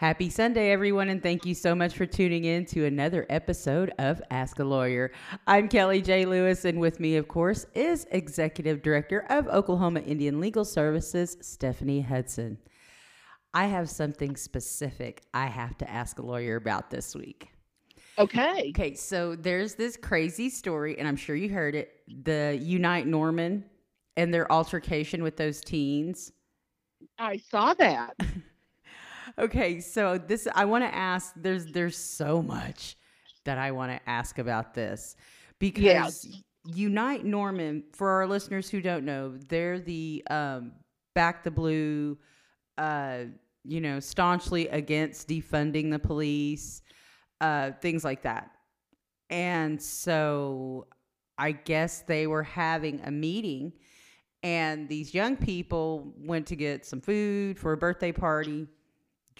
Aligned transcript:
Happy 0.00 0.30
Sunday, 0.30 0.70
everyone, 0.70 1.10
and 1.10 1.22
thank 1.22 1.44
you 1.44 1.54
so 1.54 1.74
much 1.74 1.94
for 1.94 2.06
tuning 2.06 2.46
in 2.46 2.64
to 2.64 2.86
another 2.86 3.26
episode 3.28 3.92
of 3.98 4.22
Ask 4.30 4.58
a 4.58 4.64
Lawyer. 4.64 5.12
I'm 5.46 5.68
Kelly 5.68 6.00
J. 6.00 6.24
Lewis, 6.24 6.64
and 6.64 6.80
with 6.80 7.00
me, 7.00 7.16
of 7.16 7.28
course, 7.28 7.66
is 7.74 8.06
Executive 8.10 8.80
Director 8.80 9.26
of 9.28 9.46
Oklahoma 9.48 10.00
Indian 10.00 10.40
Legal 10.40 10.64
Services, 10.64 11.36
Stephanie 11.42 12.00
Hudson. 12.00 12.56
I 13.52 13.66
have 13.66 13.90
something 13.90 14.36
specific 14.36 15.20
I 15.34 15.48
have 15.48 15.76
to 15.76 15.90
ask 15.90 16.18
a 16.18 16.22
lawyer 16.22 16.56
about 16.56 16.88
this 16.88 17.14
week. 17.14 17.50
Okay. 18.16 18.70
Okay, 18.70 18.94
so 18.94 19.36
there's 19.36 19.74
this 19.74 19.98
crazy 19.98 20.48
story, 20.48 20.98
and 20.98 21.06
I'm 21.06 21.16
sure 21.16 21.36
you 21.36 21.50
heard 21.50 21.74
it 21.74 21.92
the 22.24 22.58
Unite 22.58 23.06
Norman 23.06 23.66
and 24.16 24.32
their 24.32 24.50
altercation 24.50 25.22
with 25.22 25.36
those 25.36 25.60
teens. 25.60 26.32
I 27.18 27.36
saw 27.36 27.74
that. 27.74 28.16
Okay, 29.38 29.80
so 29.80 30.18
this 30.18 30.46
I 30.54 30.64
want 30.64 30.84
to 30.84 30.94
ask. 30.94 31.32
There's 31.36 31.66
there's 31.66 31.96
so 31.96 32.42
much 32.42 32.96
that 33.44 33.58
I 33.58 33.70
want 33.70 33.92
to 33.92 34.10
ask 34.10 34.38
about 34.38 34.74
this 34.74 35.16
because 35.58 35.82
Yes. 35.82 36.26
Unite 36.66 37.24
Norman. 37.24 37.84
For 37.92 38.08
our 38.10 38.26
listeners 38.26 38.68
who 38.68 38.80
don't 38.80 39.04
know, 39.04 39.36
they're 39.48 39.78
the 39.78 40.22
um, 40.30 40.72
back 41.14 41.42
the 41.42 41.50
blue, 41.50 42.18
uh, 42.78 43.24
you 43.64 43.80
know, 43.80 44.00
staunchly 44.00 44.68
against 44.68 45.28
defunding 45.28 45.90
the 45.90 45.98
police, 45.98 46.82
uh, 47.40 47.72
things 47.80 48.04
like 48.04 48.22
that. 48.22 48.50
And 49.30 49.80
so 49.80 50.86
I 51.38 51.52
guess 51.52 52.02
they 52.02 52.26
were 52.26 52.42
having 52.42 53.00
a 53.04 53.10
meeting, 53.10 53.72
and 54.42 54.88
these 54.88 55.14
young 55.14 55.36
people 55.36 56.12
went 56.18 56.46
to 56.48 56.56
get 56.56 56.84
some 56.84 57.00
food 57.00 57.58
for 57.58 57.72
a 57.72 57.76
birthday 57.76 58.12
party 58.12 58.66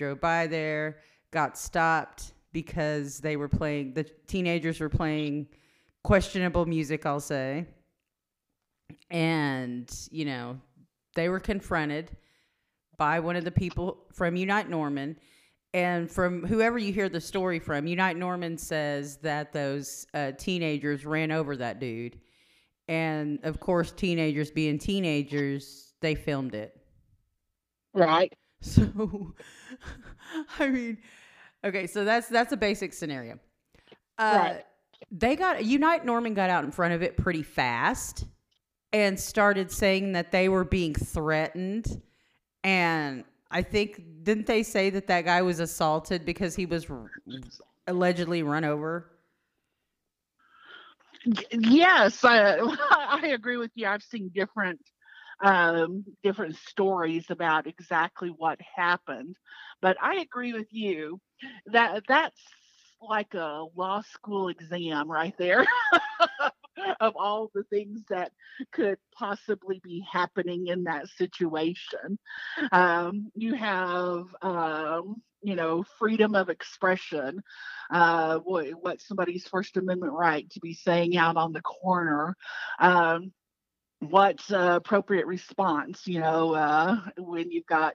drove 0.01 0.21
by 0.21 0.47
there, 0.47 0.99
got 1.31 1.57
stopped 1.57 2.33
because 2.53 3.21
they 3.21 3.37
were 3.37 3.49
playing, 3.49 3.95
the 3.95 4.05
teenagers 4.27 4.81
were 4.81 4.89
playing 4.89 5.47
questionable 6.03 6.67
music, 6.67 7.07
I'll 7.07 7.21
say. 7.21 7.67
And, 9.11 9.89
you 10.11 10.25
know, 10.25 10.59
they 11.15 11.29
were 11.29 11.39
confronted 11.39 12.11
by 12.97 13.21
one 13.21 13.37
of 13.37 13.45
the 13.45 13.51
people 13.51 14.07
from 14.13 14.37
Unite 14.37 14.69
Norman. 14.69 15.17
And 15.73 16.11
from 16.11 16.45
whoever 16.45 16.79
you 16.79 16.93
hear 16.93 17.09
the 17.09 17.21
story 17.21 17.61
from, 17.61 17.87
Unite 17.87 18.17
Norman 18.17 18.59
says 18.59 19.19
that 19.19 19.53
those 19.53 20.07
uh, 20.15 20.33
teenagers 20.33 21.07
ran 21.07 21.31
over 21.31 21.57
that 21.57 21.79
dude. 21.79 22.19
And 22.89 23.39
of 23.45 23.61
course, 23.61 23.93
teenagers 23.93 24.51
being 24.51 24.79
teenagers, 24.79 25.95
they 26.01 26.17
filmed 26.17 26.55
it. 26.55 26.77
Right. 27.95 28.33
So, 28.63 29.35
I 30.59 30.69
mean, 30.69 30.99
okay, 31.65 31.87
so 31.87 32.05
that's 32.05 32.29
that's 32.29 32.53
a 32.53 32.57
basic 32.57 32.93
scenario. 32.93 33.39
Uh, 34.19 34.37
Right. 34.37 34.65
They 35.11 35.35
got 35.35 35.65
Unite 35.65 36.05
Norman 36.05 36.35
got 36.35 36.51
out 36.51 36.63
in 36.65 36.71
front 36.71 36.93
of 36.93 37.03
it 37.03 37.17
pretty 37.17 37.43
fast 37.43 38.27
and 38.93 39.19
started 39.19 39.73
saying 39.73 40.13
that 40.13 40.31
they 40.31 40.51
were 40.51 40.65
being 40.65 40.95
threatened, 40.95 42.03
and 42.63 43.25
I 43.51 43.63
think 43.63 44.03
didn't 44.25 44.47
they 44.47 44.63
say 44.63 44.91
that 44.91 45.07
that 45.07 45.25
guy 45.25 45.41
was 45.41 45.59
assaulted 45.59 46.27
because 46.27 46.55
he 46.55 46.67
was 46.67 46.89
r- 46.91 47.11
allegedly 47.87 48.43
run 48.43 48.65
over? 48.65 49.11
Yes, 51.51 52.25
I, 52.25 52.59
I 52.91 53.29
agree 53.29 53.57
with 53.57 53.71
you. 53.75 53.87
I've 53.87 54.03
seen 54.03 54.31
different 54.35 54.81
um, 55.43 56.05
different 56.23 56.57
stories 56.57 57.27
about 57.31 57.67
exactly 57.67 58.29
what 58.31 58.59
happened, 58.77 59.37
but 59.81 59.97
I 60.01 60.17
agree 60.17 60.53
with 60.53 60.69
you 60.71 61.21
that 61.67 62.03
that's 62.09 62.41
like 63.03 63.35
a 63.35 63.65
law 63.77 64.03
school 64.03 64.49
exam 64.49 65.11
right 65.11 65.35
there 65.39 65.67
of 67.01 67.15
all 67.17 67.51
the 67.55 67.65
things 67.65 68.01
that 68.11 68.33
could 68.73 68.99
possibly 69.15 69.81
be 69.83 70.05
happening 70.11 70.67
in 70.67 70.85
that 70.85 71.09
situation. 71.09 72.19
Um, 72.73 73.31
you 73.35 73.55
have 73.55 74.27
um, 74.43 75.23
you 75.43 75.57
know 75.57 75.85
freedom 75.99 76.35
of 76.35 76.49
expression 76.51 77.43
uh, 77.91 78.39
what, 78.39 78.67
what 78.81 79.01
somebody's 79.01 79.47
First 79.47 79.77
Amendment 79.77 80.13
right 80.13 80.49
to 80.51 80.61
be 80.61 80.75
saying 80.75 81.17
out 81.17 81.37
on 81.37 81.53
the 81.53 81.63
corner. 81.63 82.37
Um, 82.79 83.33
what's 84.01 84.51
uh, 84.51 84.75
appropriate 84.77 85.27
response? 85.27 86.07
You 86.07 86.21
know, 86.21 86.55
uh, 86.55 86.97
when 87.17 87.51
you've 87.51 87.67
got 87.67 87.95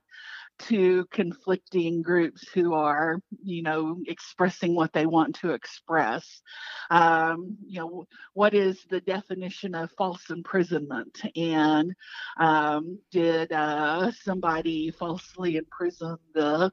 two 0.59 1.05
conflicting 1.11 2.01
groups 2.01 2.47
who 2.53 2.73
are, 2.73 3.19
you 3.43 3.61
know, 3.61 3.97
expressing 4.07 4.75
what 4.75 4.93
they 4.93 5.05
want 5.05 5.35
to 5.35 5.51
express. 5.51 6.41
Um, 6.89 7.57
you 7.65 7.79
know, 7.79 8.05
what 8.33 8.53
is 8.53 8.81
the 8.89 9.01
definition 9.01 9.75
of 9.75 9.91
false 9.97 10.29
imprisonment? 10.29 11.21
And 11.35 11.93
um, 12.39 12.99
did 13.11 13.51
uh, 13.51 14.11
somebody 14.23 14.91
falsely 14.91 15.57
imprison 15.57 16.17
the 16.33 16.71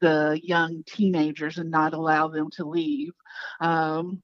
the 0.00 0.38
young 0.42 0.82
teenagers 0.86 1.58
and 1.58 1.70
not 1.70 1.94
allow 1.94 2.28
them 2.28 2.50
to 2.56 2.64
leave? 2.64 3.12
Um, 3.60 4.22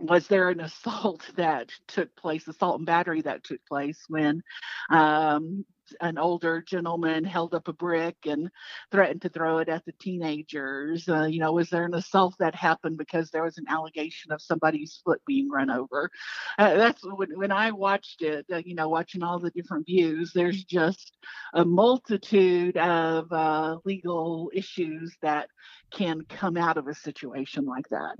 was 0.00 0.26
there 0.26 0.48
an 0.48 0.60
assault 0.60 1.28
that 1.36 1.70
took 1.86 2.14
place, 2.16 2.48
assault 2.48 2.78
and 2.78 2.86
battery 2.86 3.22
that 3.22 3.44
took 3.44 3.64
place 3.66 3.98
when 4.08 4.42
um, 4.90 5.64
an 6.00 6.18
older 6.18 6.62
gentleman 6.62 7.24
held 7.24 7.54
up 7.54 7.68
a 7.68 7.72
brick 7.72 8.16
and 8.24 8.48
threatened 8.92 9.22
to 9.22 9.28
throw 9.28 9.58
it 9.58 9.68
at 9.68 9.84
the 9.84 9.92
teenagers? 10.00 11.08
Uh, 11.08 11.24
you 11.24 11.40
know, 11.40 11.52
was 11.52 11.70
there 11.70 11.84
an 11.84 11.94
assault 11.94 12.34
that 12.38 12.54
happened 12.54 12.96
because 12.96 13.30
there 13.30 13.42
was 13.42 13.58
an 13.58 13.66
allegation 13.68 14.32
of 14.32 14.40
somebody's 14.40 15.00
foot 15.04 15.20
being 15.26 15.50
run 15.50 15.70
over? 15.70 16.10
Uh, 16.58 16.74
that's 16.74 17.02
when, 17.04 17.36
when 17.36 17.52
I 17.52 17.72
watched 17.72 18.22
it, 18.22 18.46
uh, 18.52 18.62
you 18.64 18.74
know, 18.74 18.88
watching 18.88 19.22
all 19.22 19.38
the 19.38 19.50
different 19.50 19.86
views, 19.86 20.32
there's 20.34 20.64
just 20.64 21.16
a 21.54 21.64
multitude 21.64 22.76
of 22.76 23.30
uh, 23.32 23.78
legal 23.84 24.50
issues 24.54 25.14
that 25.22 25.48
can 25.90 26.22
come 26.28 26.56
out 26.56 26.76
of 26.76 26.86
a 26.86 26.94
situation 26.94 27.64
like 27.64 27.88
that. 27.90 28.16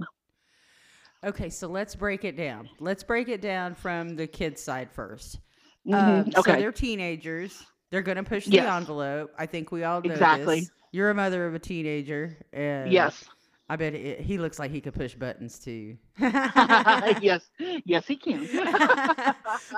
Okay, 1.24 1.50
so 1.50 1.68
let's 1.68 1.94
break 1.94 2.24
it 2.24 2.36
down. 2.36 2.68
Let's 2.78 3.02
break 3.02 3.28
it 3.28 3.40
down 3.42 3.74
from 3.74 4.16
the 4.16 4.26
kids' 4.26 4.62
side 4.62 4.90
1st 4.92 5.38
Mhm. 5.86 5.94
Um, 6.26 6.32
So 6.32 6.42
they're 6.42 6.72
teenagers. 6.72 7.62
They're 7.90 8.02
going 8.02 8.16
to 8.16 8.22
push 8.22 8.46
the 8.46 8.60
envelope. 8.60 9.32
I 9.38 9.46
think 9.46 9.72
we 9.72 9.84
all 9.84 10.00
know 10.00 10.10
Exactly. 10.10 10.60
this. 10.60 10.70
You're 10.92 11.10
a 11.10 11.14
mother 11.14 11.46
of 11.46 11.54
a 11.54 11.58
teenager, 11.58 12.36
and 12.52 12.92
yes. 12.92 13.24
I 13.68 13.76
bet 13.76 13.94
it, 13.94 14.20
he 14.20 14.38
looks 14.38 14.58
like 14.58 14.70
he 14.72 14.80
could 14.80 14.94
push 14.94 15.14
buttons 15.14 15.58
too. 15.58 15.96
yes. 16.18 17.48
Yes, 17.84 18.06
he 18.06 18.16
can. 18.16 18.46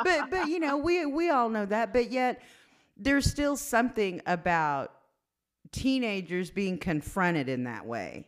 but 0.04 0.30
but 0.30 0.48
you 0.48 0.58
know 0.58 0.78
we 0.78 1.04
we 1.06 1.30
all 1.30 1.48
know 1.50 1.66
that. 1.66 1.92
But 1.92 2.10
yet 2.10 2.40
there's 2.96 3.30
still 3.30 3.56
something 3.56 4.20
about 4.26 4.92
teenagers 5.72 6.50
being 6.50 6.78
confronted 6.78 7.48
in 7.48 7.64
that 7.64 7.86
way. 7.86 8.26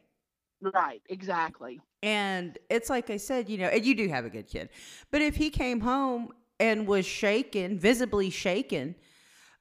Right. 0.73 1.03
Exactly. 1.09 1.81
And 2.03 2.59
it's 2.71 2.91
like 2.91 3.11
I 3.11 3.17
said, 3.17 3.49
you 3.49 3.59
know, 3.59 3.67
and 3.67 3.85
you 3.85 3.95
do 3.95 4.09
have 4.09 4.25
a 4.25 4.31
good 4.31 4.47
kid. 4.47 4.69
But 5.11 5.23
if 5.23 5.37
he 5.37 5.51
came 5.51 5.81
home 5.81 6.29
and 6.61 6.87
was 6.87 7.07
shaken, 7.07 7.79
visibly 7.79 8.31
shaken, 8.31 8.95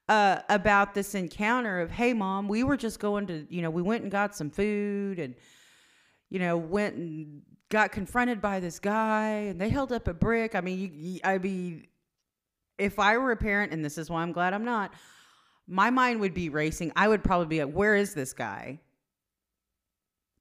uh, 0.10 0.40
about 0.50 0.94
this 0.94 1.16
encounter 1.16 1.80
of, 1.80 1.90
hey, 1.92 2.14
mom, 2.14 2.48
we 2.48 2.64
were 2.64 2.76
just 2.78 3.00
going 3.00 3.26
to, 3.28 3.48
you 3.50 3.62
know, 3.62 3.70
we 3.70 3.82
went 3.82 4.04
and 4.04 4.12
got 4.12 4.36
some 4.36 4.50
food 4.50 5.18
and, 5.20 5.34
you 6.30 6.40
know, 6.40 6.58
went 6.58 6.96
and 6.96 7.42
got 7.70 7.92
confronted 7.92 8.42
by 8.42 8.60
this 8.60 8.80
guy 8.80 9.30
and 9.30 9.60
they 9.62 9.70
held 9.70 9.92
up 9.94 10.08
a 10.08 10.14
brick. 10.14 10.56
I 10.56 10.62
mean, 10.62 10.80
you, 10.80 10.90
you, 10.94 11.20
I 11.24 11.38
mean, 11.38 11.88
if 12.78 13.00
I 13.00 13.18
were 13.18 13.32
a 13.32 13.38
parent, 13.38 13.72
and 13.72 13.84
this 13.84 13.98
is 13.98 14.10
why 14.10 14.22
I'm 14.22 14.32
glad 14.34 14.54
I'm 14.54 14.66
not, 14.66 14.94
my 15.68 15.90
mind 15.90 16.20
would 16.20 16.34
be 16.34 16.50
racing. 16.50 16.92
I 16.96 17.08
would 17.08 17.24
probably 17.24 17.48
be 17.48 17.64
like, 17.64 17.74
where 17.74 17.96
is 17.96 18.14
this 18.14 18.34
guy? 18.34 18.80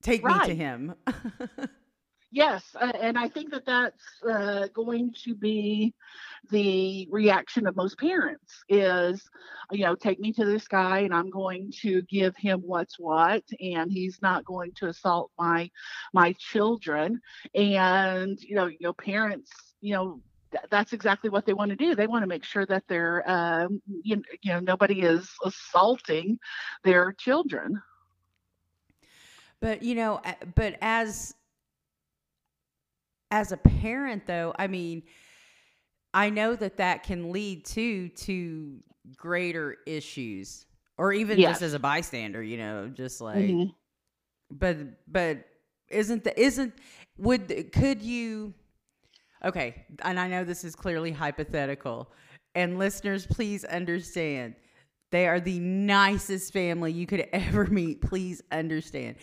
Take 0.02 0.25
me 0.25 0.34
to 0.44 0.54
him. 0.54 0.94
Yes, 2.34 2.64
uh, 2.81 2.93
and 2.99 3.19
I 3.19 3.28
think 3.28 3.50
that 3.50 3.66
that's 3.66 4.02
uh, 4.26 4.66
going 4.72 5.12
to 5.25 5.34
be 5.34 5.93
the 6.49 7.06
reaction 7.10 7.66
of 7.66 7.76
most 7.76 7.99
parents 7.99 8.64
is, 8.70 9.22
you 9.70 9.84
know, 9.84 9.94
take 9.94 10.19
me 10.19 10.32
to 10.32 10.46
this 10.46 10.66
guy 10.66 11.00
and 11.00 11.12
I'm 11.12 11.28
going 11.28 11.70
to 11.82 12.00
give 12.02 12.34
him 12.34 12.60
what's 12.60 12.99
what, 12.99 13.44
and 13.60 13.93
he's 13.93 14.22
not 14.22 14.46
going 14.46 14.72
to 14.76 14.88
assault 14.88 15.31
my 15.38 15.70
my 16.14 16.32
children. 16.38 17.20
And 17.54 18.40
you 18.40 18.54
know, 18.54 18.66
you 18.66 18.78
know, 18.81 18.94
parents, 18.94 19.50
you 19.82 19.94
know. 19.94 20.20
That's 20.70 20.93
exactly 20.93 21.31
what 21.31 21.46
they 21.46 21.54
want 21.54 21.70
to 21.70 21.76
do. 21.76 21.94
They 21.94 22.06
want 22.06 22.25
to 22.25 22.28
make 22.28 22.44
sure 22.44 22.66
that 22.66 22.84
they're, 22.87 23.22
um, 23.26 23.81
you, 23.87 24.22
you 24.43 24.52
know, 24.52 24.60
nobody 24.60 25.00
is 25.00 25.26
assaulting 25.43 26.38
their 26.84 27.12
children. 27.12 27.81
But 29.62 29.82
you 29.82 29.94
know, 29.94 30.20
but 30.56 30.76
as 30.82 31.35
as 33.31 33.53
a 33.53 33.56
parent 33.56 34.26
though, 34.26 34.53
I 34.59 34.67
mean, 34.67 35.05
I 36.12 36.29
know 36.29 36.55
that 36.56 36.76
that 36.79 37.05
can 37.05 37.32
lead 37.32 37.64
to 37.67 38.09
to 38.11 38.82
greater 39.17 39.79
issues 39.87 40.67
or 40.99 41.12
even 41.14 41.38
Yes. 41.38 41.53
just 41.53 41.62
as 41.62 41.75
a 41.75 41.79
bystander, 41.79 42.43
you 42.43 42.59
know, 42.59 42.88
just 42.88 43.20
like 43.20 43.43
Mhm. 43.43 43.75
but 44.50 44.76
but 45.11 45.47
isn't 45.88 46.25
the 46.25 46.41
isn't 46.41 46.75
would 47.19 47.73
could 47.73 48.03
you 48.03 48.55
okay 49.44 49.85
and 50.03 50.19
i 50.19 50.26
know 50.29 50.44
this 50.44 50.64
is 50.64 50.75
clearly 50.75 51.11
hypothetical 51.12 52.11
and 52.55 52.79
listeners 52.79 53.26
please 53.26 53.64
understand 53.64 54.55
they 55.11 55.26
are 55.26 55.41
the 55.41 55.59
nicest 55.59 56.53
family 56.53 56.93
you 56.93 57.06
could 57.06 57.29
ever 57.32 57.67
meet 57.67 58.00
please 58.00 58.43
understand 58.53 59.17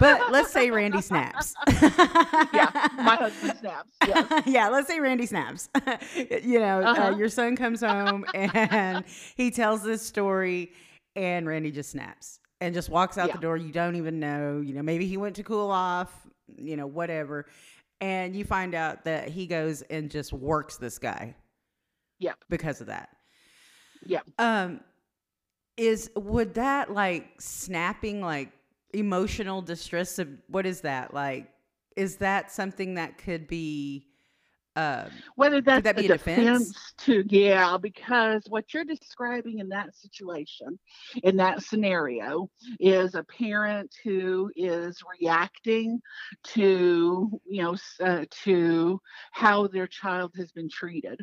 but 0.00 0.30
let's 0.30 0.52
say 0.52 0.70
randy 0.70 1.00
snaps 1.00 1.54
yeah, 1.82 2.70
my 2.96 3.16
husband 3.20 3.58
snaps. 3.58 3.90
Yes. 4.06 4.42
yeah, 4.46 4.68
let's 4.68 4.86
say 4.88 5.00
Randy 5.00 5.26
snaps. 5.26 5.68
you 6.42 6.58
know, 6.60 6.80
uh 6.82 6.92
Uh-huh. 6.92 7.16
your 7.16 7.28
son 7.28 7.56
comes 7.56 7.80
home 7.80 8.24
and 8.34 9.04
he 9.36 9.50
tells 9.50 9.82
this 9.82 10.02
story, 10.02 10.70
and 11.16 11.46
Randy 11.46 11.70
just 11.70 11.90
snaps 11.90 12.38
and 12.60 12.74
just 12.74 12.88
walks 12.90 13.18
out 13.18 13.28
Yeah. 13.28 13.34
the 13.36 13.40
door. 13.40 13.56
You 13.56 13.72
don't 13.72 13.96
even 13.96 14.20
know. 14.20 14.60
You 14.60 14.74
know, 14.74 14.82
maybe 14.82 15.06
he 15.06 15.16
went 15.16 15.36
to 15.36 15.42
cool 15.42 15.70
off. 15.70 16.12
You 16.56 16.76
know, 16.76 16.86
whatever. 16.86 17.46
And 18.00 18.36
you 18.36 18.44
find 18.44 18.74
out 18.74 19.04
that 19.04 19.28
he 19.28 19.46
goes 19.46 19.82
and 19.82 20.10
just 20.10 20.32
works 20.32 20.76
this 20.76 20.98
guy. 20.98 21.34
Yep. 22.18 22.36
Because 22.50 22.80
of 22.80 22.88
that. 22.88 23.08
Yep. 24.06 24.24
Um, 24.38 24.80
is 25.76 26.10
would 26.14 26.54
that 26.54 26.92
like 26.92 27.26
snapping 27.40 28.20
like 28.20 28.50
emotional 28.94 29.62
distress? 29.62 30.18
Of, 30.18 30.28
what 30.48 30.66
is 30.66 30.82
that 30.82 31.12
like? 31.12 31.48
Is 31.96 32.16
that 32.16 32.50
something 32.50 32.94
that 32.94 33.18
could 33.18 33.46
be? 33.46 34.06
Um, 34.76 35.06
Whether 35.36 35.60
that's 35.60 35.84
that 35.84 35.96
be 35.96 36.06
a 36.06 36.08
defense? 36.08 36.94
to 36.98 37.22
yeah, 37.28 37.76
because 37.80 38.42
what 38.48 38.74
you're 38.74 38.84
describing 38.84 39.60
in 39.60 39.68
that 39.68 39.94
situation, 39.94 40.78
in 41.22 41.36
that 41.36 41.62
scenario, 41.62 42.50
is 42.80 43.14
a 43.14 43.22
parent 43.22 43.94
who 44.02 44.50
is 44.56 45.00
reacting 45.20 46.00
to 46.42 47.40
you 47.46 47.62
know 47.62 47.76
uh, 48.04 48.24
to 48.42 49.00
how 49.30 49.68
their 49.68 49.86
child 49.86 50.32
has 50.36 50.50
been 50.50 50.68
treated. 50.68 51.20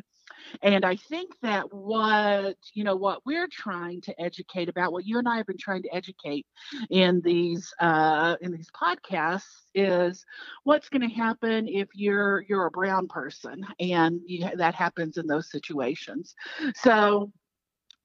And 0.62 0.84
I 0.84 0.96
think 0.96 1.32
that 1.42 1.72
what 1.72 2.56
you 2.74 2.84
know 2.84 2.96
what 2.96 3.24
we're 3.24 3.48
trying 3.50 4.00
to 4.02 4.20
educate 4.20 4.68
about, 4.68 4.92
what 4.92 5.06
you 5.06 5.18
and 5.18 5.28
I 5.28 5.36
have 5.36 5.46
been 5.46 5.58
trying 5.58 5.82
to 5.82 5.94
educate 5.94 6.46
in 6.90 7.20
these 7.22 7.72
uh, 7.80 8.36
in 8.40 8.52
these 8.52 8.70
podcasts, 8.70 9.62
is 9.74 10.24
what's 10.64 10.88
going 10.88 11.08
to 11.08 11.14
happen 11.14 11.68
if 11.68 11.88
you're 11.94 12.44
you're 12.48 12.66
a 12.66 12.70
brown 12.70 13.08
person 13.08 13.66
and 13.80 14.20
you, 14.26 14.48
that 14.56 14.74
happens 14.74 15.16
in 15.16 15.26
those 15.26 15.50
situations. 15.50 16.34
So 16.74 17.32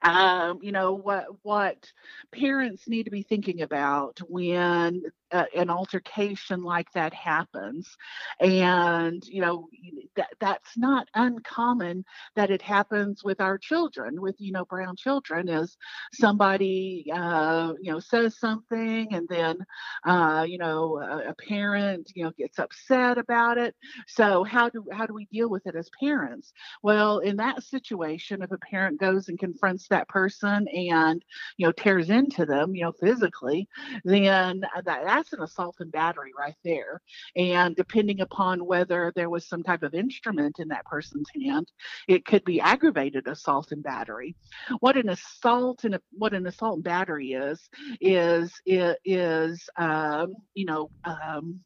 um, 0.03 0.59
you 0.61 0.71
know 0.71 0.93
what 0.93 1.25
what 1.41 1.91
parents 2.31 2.87
need 2.87 3.03
to 3.03 3.11
be 3.11 3.23
thinking 3.23 3.61
about 3.61 4.19
when 4.27 5.01
uh, 5.31 5.45
an 5.55 5.69
altercation 5.69 6.63
like 6.63 6.91
that 6.93 7.13
happens. 7.13 7.97
And 8.39 9.25
you 9.27 9.41
know 9.41 9.67
that 10.15 10.29
that's 10.39 10.77
not 10.77 11.07
uncommon 11.15 12.05
that 12.35 12.49
it 12.51 12.61
happens 12.61 13.23
with 13.23 13.41
our 13.41 13.57
children 13.57 14.21
with 14.21 14.35
you 14.39 14.51
know 14.51 14.65
brown 14.65 14.95
children 14.95 15.49
is 15.49 15.77
somebody 16.13 17.11
uh, 17.13 17.73
you 17.81 17.91
know 17.91 17.99
says 17.99 18.37
something 18.39 19.07
and 19.13 19.27
then 19.29 19.57
uh, 20.05 20.45
you 20.47 20.57
know 20.57 20.97
a, 20.97 21.29
a 21.29 21.35
parent 21.47 22.11
you 22.15 22.23
know 22.23 22.31
gets 22.37 22.59
upset 22.59 23.17
about 23.17 23.57
it. 23.57 23.75
So 24.07 24.43
how 24.43 24.69
do 24.69 24.85
how 24.91 25.05
do 25.05 25.13
we 25.13 25.25
deal 25.25 25.49
with 25.49 25.67
it 25.67 25.75
as 25.75 25.89
parents? 25.99 26.53
Well 26.83 27.19
in 27.19 27.37
that 27.37 27.63
situation 27.63 28.41
if 28.41 28.51
a 28.51 28.57
parent 28.57 28.99
goes 28.99 29.29
and 29.29 29.39
confronts 29.39 29.87
that 29.89 30.07
person 30.07 30.67
and 30.67 31.23
you 31.57 31.65
know 31.65 31.71
tears 31.71 32.09
into 32.09 32.45
them 32.45 32.75
you 32.75 32.83
know 32.83 32.91
physically 32.91 33.67
then 34.03 34.61
that, 34.85 35.16
that's 35.17 35.33
an 35.33 35.41
assault 35.41 35.75
and 35.79 35.91
battery 35.91 36.31
right 36.37 36.55
there. 36.63 37.01
And 37.35 37.75
depending 37.75 38.21
upon 38.21 38.65
whether 38.65 39.11
there 39.15 39.29
was 39.29 39.47
some 39.47 39.63
type 39.63 39.83
of 39.83 39.93
instrument 39.93 40.59
in 40.59 40.67
that 40.69 40.85
person's 40.85 41.29
hand 41.43 41.67
it 42.07 42.25
could 42.25 42.43
be 42.43 42.61
aggravated 42.61 43.27
assault 43.27 43.71
and 43.71 43.83
battery. 43.83 44.35
What 44.79 44.97
an 44.97 45.09
assault 45.09 45.83
and 45.83 45.95
a, 45.95 46.01
what 46.11 46.33
an 46.33 46.45
assault 46.45 46.75
and 46.75 46.83
battery 46.83 47.33
is 47.33 47.69
is 47.99 48.53
is, 48.65 48.95
is 49.05 49.69
um, 49.77 50.35
you 50.53 50.65
know 50.65 50.89
um, 51.03 51.61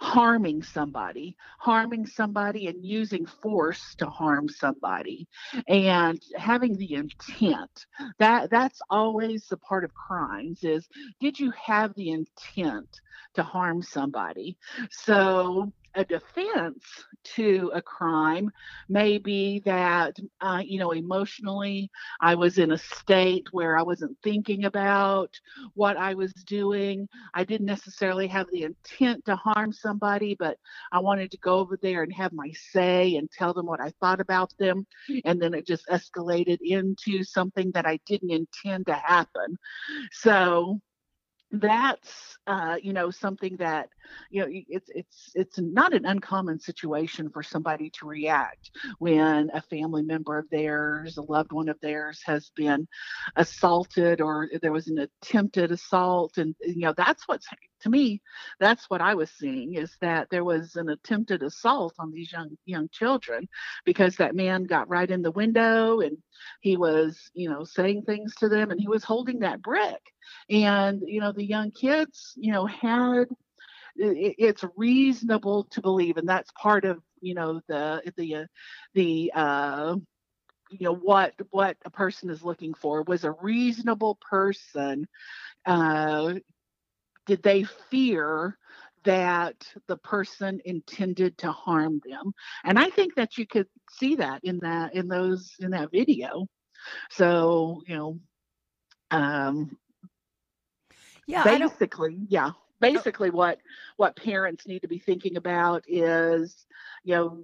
harming 0.00 0.62
somebody 0.62 1.36
harming 1.58 2.06
somebody 2.06 2.66
and 2.66 2.84
using 2.84 3.26
force 3.26 3.94
to 3.96 4.06
harm 4.06 4.48
somebody 4.48 5.26
and 5.68 6.20
having 6.36 6.76
the 6.76 6.94
intent. 6.94 7.86
That 8.18 8.50
that's 8.50 8.80
always 8.90 9.46
the 9.46 9.56
part 9.56 9.84
of 9.84 9.94
crimes 9.94 10.60
is 10.62 10.88
did 11.20 11.38
you 11.38 11.52
have 11.52 11.94
the 11.94 12.10
intent 12.10 12.88
to 13.34 13.42
harm 13.42 13.82
somebody? 13.82 14.56
So 14.90 15.72
a 15.96 16.04
defense 16.04 16.84
to 17.24 17.70
a 17.74 17.82
crime 17.82 18.50
may 18.88 19.18
be 19.18 19.60
that 19.64 20.16
uh, 20.40 20.62
you 20.64 20.78
know 20.78 20.92
emotionally 20.92 21.90
i 22.20 22.34
was 22.34 22.58
in 22.58 22.72
a 22.72 22.78
state 22.78 23.46
where 23.52 23.76
i 23.76 23.82
wasn't 23.82 24.16
thinking 24.22 24.64
about 24.64 25.30
what 25.74 25.96
i 25.96 26.14
was 26.14 26.32
doing 26.46 27.08
I 27.34 27.44
didn't 27.44 27.66
necessarily 27.66 28.26
have 28.28 28.46
the 28.50 28.62
intent 28.62 29.24
to 29.26 29.36
harm 29.36 29.72
somebody, 29.72 30.36
but 30.38 30.58
I 30.92 30.98
wanted 30.98 31.30
to 31.32 31.38
go 31.38 31.58
over 31.58 31.78
there 31.80 32.02
and 32.02 32.12
have 32.12 32.32
my 32.32 32.50
say 32.72 33.16
and 33.16 33.30
tell 33.30 33.52
them 33.52 33.66
what 33.66 33.80
I 33.80 33.92
thought 34.00 34.20
about 34.20 34.52
them. 34.58 34.86
And 35.24 35.40
then 35.40 35.54
it 35.54 35.66
just 35.66 35.86
escalated 35.88 36.58
into 36.62 37.24
something 37.24 37.70
that 37.72 37.86
I 37.86 37.98
didn't 38.06 38.30
intend 38.30 38.86
to 38.86 38.94
happen. 38.94 39.56
So 40.12 40.80
that's 41.52 42.38
uh, 42.46 42.76
you 42.82 42.92
know 42.92 43.10
something 43.10 43.56
that 43.56 43.88
you 44.30 44.40
know 44.40 44.48
it's 44.50 44.90
it's 44.94 45.30
it's 45.34 45.58
not 45.58 45.94
an 45.94 46.04
uncommon 46.04 46.58
situation 46.58 47.30
for 47.30 47.42
somebody 47.42 47.90
to 47.90 48.06
react 48.06 48.70
when 48.98 49.50
a 49.54 49.60
family 49.62 50.02
member 50.02 50.38
of 50.38 50.48
theirs 50.50 51.16
a 51.16 51.22
loved 51.22 51.52
one 51.52 51.68
of 51.68 51.80
theirs 51.80 52.20
has 52.24 52.50
been 52.56 52.86
assaulted 53.36 54.20
or 54.20 54.48
there 54.60 54.72
was 54.72 54.88
an 54.88 54.98
attempted 54.98 55.70
assault. 55.72 56.36
And 56.38 56.54
you 56.60 56.80
know 56.80 56.94
that's 56.96 57.26
what's 57.28 57.46
to 57.80 57.90
me 57.90 58.22
that's 58.58 58.88
what 58.88 59.00
i 59.02 59.14
was 59.14 59.30
seeing 59.30 59.74
is 59.74 59.96
that 60.00 60.28
there 60.30 60.44
was 60.44 60.76
an 60.76 60.88
attempted 60.88 61.42
assault 61.42 61.94
on 61.98 62.10
these 62.10 62.32
young 62.32 62.56
young 62.64 62.88
children 62.90 63.46
because 63.84 64.16
that 64.16 64.34
man 64.34 64.64
got 64.64 64.88
right 64.88 65.10
in 65.10 65.22
the 65.22 65.30
window 65.30 66.00
and 66.00 66.16
he 66.60 66.76
was 66.76 67.30
you 67.34 67.48
know 67.48 67.64
saying 67.64 68.02
things 68.02 68.34
to 68.36 68.48
them 68.48 68.70
and 68.70 68.80
he 68.80 68.88
was 68.88 69.04
holding 69.04 69.40
that 69.40 69.62
brick 69.62 70.00
and 70.50 71.02
you 71.06 71.20
know 71.20 71.32
the 71.32 71.44
young 71.44 71.70
kids 71.70 72.32
you 72.36 72.52
know 72.52 72.66
had 72.66 73.26
it, 73.96 74.34
it's 74.38 74.64
reasonable 74.76 75.64
to 75.64 75.80
believe 75.80 76.16
and 76.16 76.28
that's 76.28 76.50
part 76.52 76.84
of 76.84 77.00
you 77.20 77.34
know 77.34 77.60
the 77.68 78.02
the 78.16 78.46
the 78.94 79.32
uh 79.34 79.96
you 80.70 80.78
know 80.80 80.94
what 80.94 81.34
what 81.50 81.76
a 81.84 81.90
person 81.90 82.30
is 82.30 82.42
looking 82.44 82.74
for 82.74 83.02
was 83.02 83.24
a 83.24 83.32
reasonable 83.42 84.18
person 84.28 85.06
uh 85.66 86.34
did 87.26 87.42
they 87.42 87.64
fear 87.90 88.56
that 89.04 89.54
the 89.86 89.96
person 89.96 90.60
intended 90.64 91.38
to 91.38 91.50
harm 91.52 92.00
them? 92.08 92.32
And 92.64 92.78
i 92.78 92.90
think 92.90 93.14
that 93.16 93.38
you 93.38 93.46
could 93.46 93.66
see 93.90 94.16
that 94.16 94.40
in 94.44 94.58
that 94.60 94.94
in 94.94 95.08
those 95.08 95.54
in 95.60 95.70
that 95.70 95.90
video. 95.92 96.46
So 97.10 97.82
you 97.86 97.96
know 97.96 98.18
um 99.10 99.76
yeah, 101.26 101.44
basically 101.44 102.18
yeah 102.28 102.50
basically 102.80 103.30
what 103.30 103.58
what 103.96 104.16
parents 104.16 104.66
need 104.66 104.80
to 104.80 104.88
be 104.88 104.98
thinking 104.98 105.36
about 105.36 105.82
is 105.88 106.66
you 107.04 107.14
know 107.14 107.42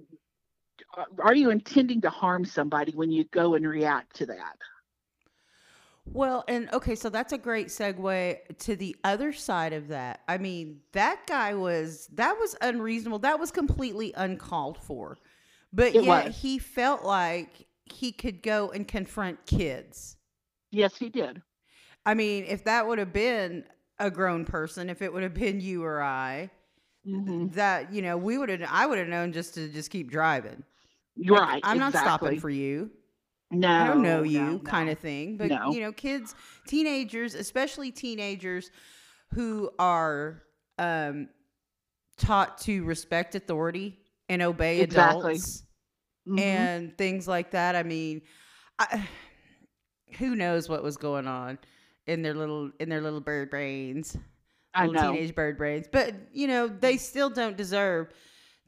are- 0.95 1.07
are 1.23 1.35
you 1.35 1.49
intending 1.49 2.01
to 2.01 2.09
harm 2.09 2.45
somebody 2.45 2.91
when 2.93 3.11
you 3.11 3.23
go 3.25 3.55
and 3.55 3.67
react 3.67 4.15
to 4.15 4.25
that 4.25 4.57
Well, 6.05 6.43
and 6.49 6.69
okay, 6.73 6.95
so 6.95 7.09
that's 7.09 7.31
a 7.31 7.37
great 7.37 7.67
segue 7.67 8.57
to 8.59 8.75
the 8.75 8.95
other 9.05 9.31
side 9.31 9.71
of 9.71 9.87
that. 9.87 10.21
I 10.27 10.37
mean, 10.37 10.81
that 10.91 11.21
guy 11.27 11.53
was 11.53 12.07
that 12.13 12.37
was 12.37 12.55
unreasonable. 12.61 13.19
That 13.19 13.39
was 13.39 13.51
completely 13.51 14.11
uncalled 14.15 14.77
for. 14.77 15.17
But 15.71 15.95
It 15.95 16.03
yet 16.03 16.25
was. 16.25 16.35
he 16.35 16.59
felt 16.59 17.03
like 17.03 17.67
he 17.85 18.11
could 18.11 18.43
go 18.43 18.69
and 18.69 18.87
confront 18.87 19.45
kids. 19.45 20.17
yes 20.71 20.97
he 20.97 21.09
did 21.09 21.41
I 22.05 22.13
mean, 22.13 22.45
if 22.45 22.63
that 22.65 22.87
would 22.87 22.99
have 22.99 23.13
been 23.13 23.65
a 23.99 24.11
grown 24.11 24.45
person, 24.45 24.89
if 24.89 25.01
it 25.01 25.13
would 25.13 25.23
have 25.23 25.33
been 25.33 25.61
you 25.61 25.83
or 25.83 26.01
I, 26.01 26.49
Mhm. 27.05 27.53
that 27.53 27.93
you 27.93 28.01
know, 28.01 28.17
we 28.17 28.37
would 28.37 28.49
have 28.49 28.61
I 28.69 28.85
would 28.85 28.97
have 28.97 29.07
known 29.07 29.33
just 29.33 29.53
to 29.55 29.69
just 29.69 29.89
keep 29.91 30.09
driving. 30.09 30.63
you're 31.15 31.35
Like, 31.35 31.47
right 31.49 31.61
I'm 31.63 31.77
not 31.79 31.93
stopping 31.93 32.39
for 32.39 32.49
you. 32.49 32.91
no 33.51 33.67
I 33.67 33.87
don't 33.87 34.01
know 34.01 34.23
you, 34.23 34.59
no, 34.59 34.59
kind 34.59 34.87
no. 34.87 34.91
of 34.93 34.99
thing. 34.99 35.37
But 35.37 35.49
No. 35.49 35.71
you 35.73 35.81
know, 35.81 35.91
kids, 35.91 36.35
teenagers, 36.67 37.35
especially 37.35 37.91
teenagers 37.91 38.71
who 39.33 39.71
are 39.79 40.43
um, 40.79 41.29
taught 42.17 42.57
to 42.59 42.83
respect 42.85 43.35
authority 43.35 43.99
and 44.29 44.41
obey 44.41 44.81
Exactly. 44.81 45.33
adults 45.33 45.63
Mhm. 46.27 46.39
and 46.39 46.97
things 46.97 47.27
like 47.27 47.51
that. 47.51 47.75
I 47.75 47.83
mean, 47.83 48.21
I, 48.79 49.07
who 50.17 50.35
knows 50.35 50.69
what 50.69 50.83
was 50.83 50.97
going 50.97 51.27
on 51.27 51.57
in 52.07 52.21
their 52.21 52.33
little 52.33 52.71
in 52.79 52.89
their 52.89 53.01
little 53.01 53.21
bird 53.21 53.49
brains? 53.49 54.17
I 54.73 54.87
little 54.87 55.01
know. 55.01 55.11
teenage 55.13 55.35
bird 55.35 55.57
brains. 55.57 55.87
But 55.91 56.15
you 56.31 56.47
know, 56.47 56.67
they 56.67 56.97
still 56.97 57.29
don't 57.29 57.55
deserve 57.57 58.09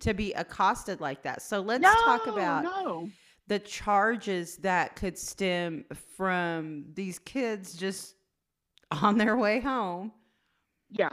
to 0.01 0.13
be 0.13 0.33
accosted 0.33 1.01
like 1.01 1.23
that. 1.23 1.41
So 1.41 1.61
let's 1.61 1.81
no, 1.81 1.93
talk 1.93 2.27
about 2.27 2.63
no. 2.63 3.09
the 3.47 3.59
charges 3.59 4.57
that 4.57 4.95
could 4.95 5.17
stem 5.17 5.85
from 6.15 6.85
these 6.93 7.19
kids 7.19 7.73
just 7.75 8.15
on 8.91 9.17
their 9.17 9.37
way 9.37 9.59
home 9.59 10.11
Yeah. 10.91 11.09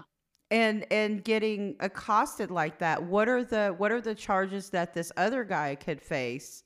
and 0.50 0.84
and 0.92 1.24
getting 1.24 1.76
accosted 1.80 2.50
like 2.50 2.78
that. 2.80 3.02
What 3.02 3.28
are 3.28 3.44
the 3.44 3.74
what 3.78 3.92
are 3.92 4.00
the 4.00 4.14
charges 4.14 4.68
that 4.70 4.92
this 4.94 5.10
other 5.16 5.44
guy 5.44 5.74
could 5.76 6.00
face 6.02 6.64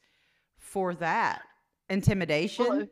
for 0.56 0.94
that? 0.96 1.42
Intimidation? 1.88 2.66
Well, 2.66 2.86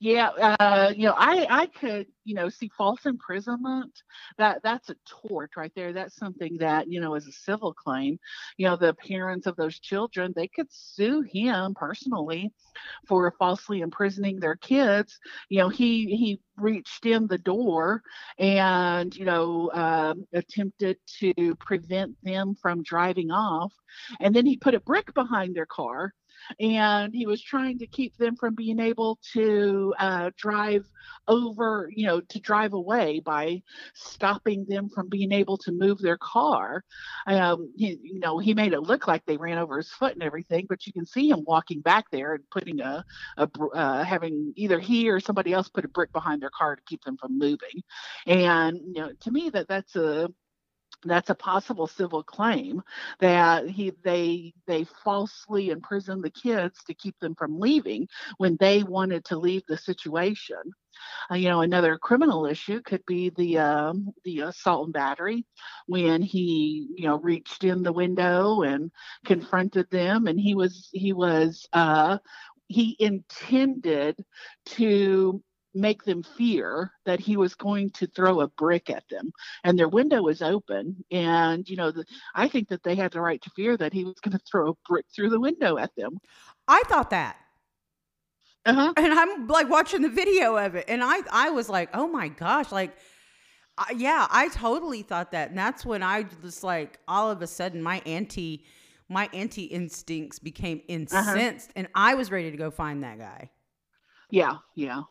yeah, 0.00 0.28
uh, 0.28 0.92
you 0.96 1.06
know, 1.06 1.14
I 1.16 1.46
I 1.50 1.66
could, 1.66 2.06
you 2.24 2.34
know, 2.34 2.48
see 2.48 2.70
false 2.78 3.04
imprisonment. 3.04 3.92
That 4.36 4.60
that's 4.62 4.90
a 4.90 4.96
tort 5.26 5.50
right 5.56 5.72
there. 5.74 5.92
That's 5.92 6.14
something 6.14 6.56
that, 6.58 6.88
you 6.88 7.00
know, 7.00 7.16
is 7.16 7.26
a 7.26 7.32
civil 7.32 7.74
claim. 7.74 8.18
You 8.58 8.68
know, 8.68 8.76
the 8.76 8.94
parents 8.94 9.46
of 9.48 9.56
those 9.56 9.80
children, 9.80 10.32
they 10.36 10.46
could 10.46 10.68
sue 10.70 11.22
him 11.22 11.74
personally 11.74 12.52
for 13.08 13.34
falsely 13.40 13.80
imprisoning 13.80 14.38
their 14.38 14.54
kids. 14.54 15.18
You 15.48 15.58
know, 15.58 15.68
he 15.68 16.06
he 16.16 16.40
reached 16.56 17.04
in 17.04 17.26
the 17.26 17.38
door 17.38 18.02
and, 18.38 19.14
you 19.16 19.24
know, 19.24 19.70
um, 19.72 20.26
attempted 20.32 20.98
to 21.20 21.56
prevent 21.56 22.16
them 22.22 22.54
from 22.60 22.84
driving 22.84 23.32
off, 23.32 23.72
and 24.20 24.34
then 24.34 24.46
he 24.46 24.56
put 24.56 24.74
a 24.74 24.80
brick 24.80 25.12
behind 25.14 25.56
their 25.56 25.66
car 25.66 26.14
and 26.60 27.14
he 27.14 27.26
was 27.26 27.42
trying 27.42 27.78
to 27.78 27.86
keep 27.86 28.16
them 28.16 28.36
from 28.36 28.54
being 28.54 28.80
able 28.80 29.18
to 29.32 29.94
uh, 29.98 30.30
drive 30.36 30.84
over, 31.26 31.90
you 31.94 32.06
know, 32.06 32.20
to 32.20 32.40
drive 32.40 32.72
away 32.72 33.20
by 33.20 33.62
stopping 33.94 34.64
them 34.68 34.88
from 34.88 35.08
being 35.08 35.32
able 35.32 35.58
to 35.58 35.72
move 35.72 35.98
their 35.98 36.18
car. 36.18 36.84
Um, 37.26 37.72
he, 37.76 37.98
you 38.02 38.20
know, 38.20 38.38
he 38.38 38.54
made 38.54 38.72
it 38.72 38.80
look 38.80 39.06
like 39.06 39.24
they 39.26 39.36
ran 39.36 39.58
over 39.58 39.76
his 39.76 39.90
foot 39.90 40.14
and 40.14 40.22
everything, 40.22 40.66
but 40.68 40.86
you 40.86 40.92
can 40.92 41.06
see 41.06 41.30
him 41.30 41.44
walking 41.46 41.80
back 41.80 42.06
there 42.10 42.34
and 42.34 42.44
putting 42.50 42.80
a, 42.80 43.04
a 43.36 43.48
uh, 43.74 44.04
having 44.04 44.52
either 44.56 44.78
he 44.78 45.08
or 45.10 45.20
somebody 45.20 45.52
else 45.52 45.68
put 45.68 45.84
a 45.84 45.88
brick 45.88 46.12
behind 46.12 46.42
their 46.42 46.50
car 46.56 46.76
to 46.76 46.82
keep 46.86 47.02
them 47.04 47.16
from 47.16 47.38
moving. 47.38 47.82
And 48.26 48.78
you 48.78 49.00
know, 49.02 49.10
to 49.20 49.30
me, 49.30 49.50
that 49.50 49.68
that's 49.68 49.96
a 49.96 50.30
that's 51.04 51.30
a 51.30 51.34
possible 51.34 51.86
civil 51.86 52.22
claim 52.22 52.82
that 53.20 53.68
he 53.68 53.92
they 54.02 54.52
they 54.66 54.84
falsely 55.04 55.70
imprisoned 55.70 56.22
the 56.24 56.30
kids 56.30 56.82
to 56.84 56.94
keep 56.94 57.18
them 57.20 57.34
from 57.34 57.60
leaving 57.60 58.08
when 58.38 58.56
they 58.58 58.82
wanted 58.82 59.24
to 59.26 59.38
leave 59.38 59.62
the 59.68 59.76
situation. 59.76 60.58
Uh, 61.30 61.36
you 61.36 61.48
know, 61.48 61.60
another 61.60 61.96
criminal 61.98 62.46
issue 62.46 62.80
could 62.82 63.04
be 63.06 63.30
the 63.30 63.58
um, 63.58 64.08
the 64.24 64.40
assault 64.40 64.86
and 64.86 64.92
battery 64.92 65.44
when 65.86 66.22
he 66.22 66.88
you 66.96 67.06
know 67.06 67.18
reached 67.18 67.64
in 67.64 67.82
the 67.82 67.92
window 67.92 68.62
and 68.62 68.90
confronted 69.24 69.88
them, 69.90 70.26
and 70.26 70.40
he 70.40 70.54
was 70.54 70.88
he 70.92 71.12
was 71.12 71.66
uh, 71.72 72.18
he 72.66 72.96
intended 72.98 74.24
to 74.66 75.42
make 75.74 76.02
them 76.04 76.22
fear 76.22 76.92
that 77.04 77.20
he 77.20 77.36
was 77.36 77.54
going 77.54 77.90
to 77.90 78.06
throw 78.08 78.40
a 78.40 78.48
brick 78.48 78.90
at 78.90 79.04
them 79.10 79.30
and 79.64 79.78
their 79.78 79.88
window 79.88 80.22
was 80.22 80.42
open 80.42 81.04
and 81.10 81.68
you 81.68 81.76
know 81.76 81.90
the, 81.90 82.04
i 82.34 82.48
think 82.48 82.68
that 82.68 82.82
they 82.82 82.94
had 82.94 83.12
the 83.12 83.20
right 83.20 83.42
to 83.42 83.50
fear 83.50 83.76
that 83.76 83.92
he 83.92 84.04
was 84.04 84.18
going 84.20 84.36
to 84.36 84.44
throw 84.50 84.70
a 84.70 84.74
brick 84.88 85.06
through 85.14 85.30
the 85.30 85.40
window 85.40 85.78
at 85.78 85.94
them 85.96 86.18
I 86.68 86.82
thought 86.86 87.10
that. 87.10 87.36
uh-huh 88.66 88.92
And 88.96 89.12
I'm 89.12 89.46
like 89.46 89.68
watching 89.68 90.02
the 90.02 90.08
video 90.08 90.56
of 90.56 90.74
it 90.74 90.84
and 90.88 91.02
I 91.02 91.20
I 91.30 91.50
was 91.50 91.68
like, 91.68 91.90
"Oh 91.94 92.08
my 92.08 92.28
gosh, 92.28 92.72
like 92.72 92.96
I, 93.78 93.92
yeah, 93.96 94.26
I 94.30 94.48
totally 94.48 95.02
thought 95.02 95.32
that." 95.32 95.50
And 95.50 95.58
that's 95.58 95.84
when 95.86 96.02
I 96.02 96.24
just 96.24 96.64
like 96.64 96.98
all 97.08 97.30
of 97.30 97.42
a 97.42 97.46
sudden 97.46 97.82
my 97.82 98.02
anti 98.06 98.64
my 99.08 99.28
anti 99.32 99.64
instincts 99.64 100.38
became 100.38 100.82
incensed 100.88 101.72
and 101.76 101.88
I 101.94 102.14
was 102.14 102.30
ready 102.30 102.50
to 102.50 102.56
go 102.56 102.70
find 102.70 103.02
that 103.04 103.18
guy. 103.18 103.50
yeah 104.30 104.58
yeah 104.74 105.02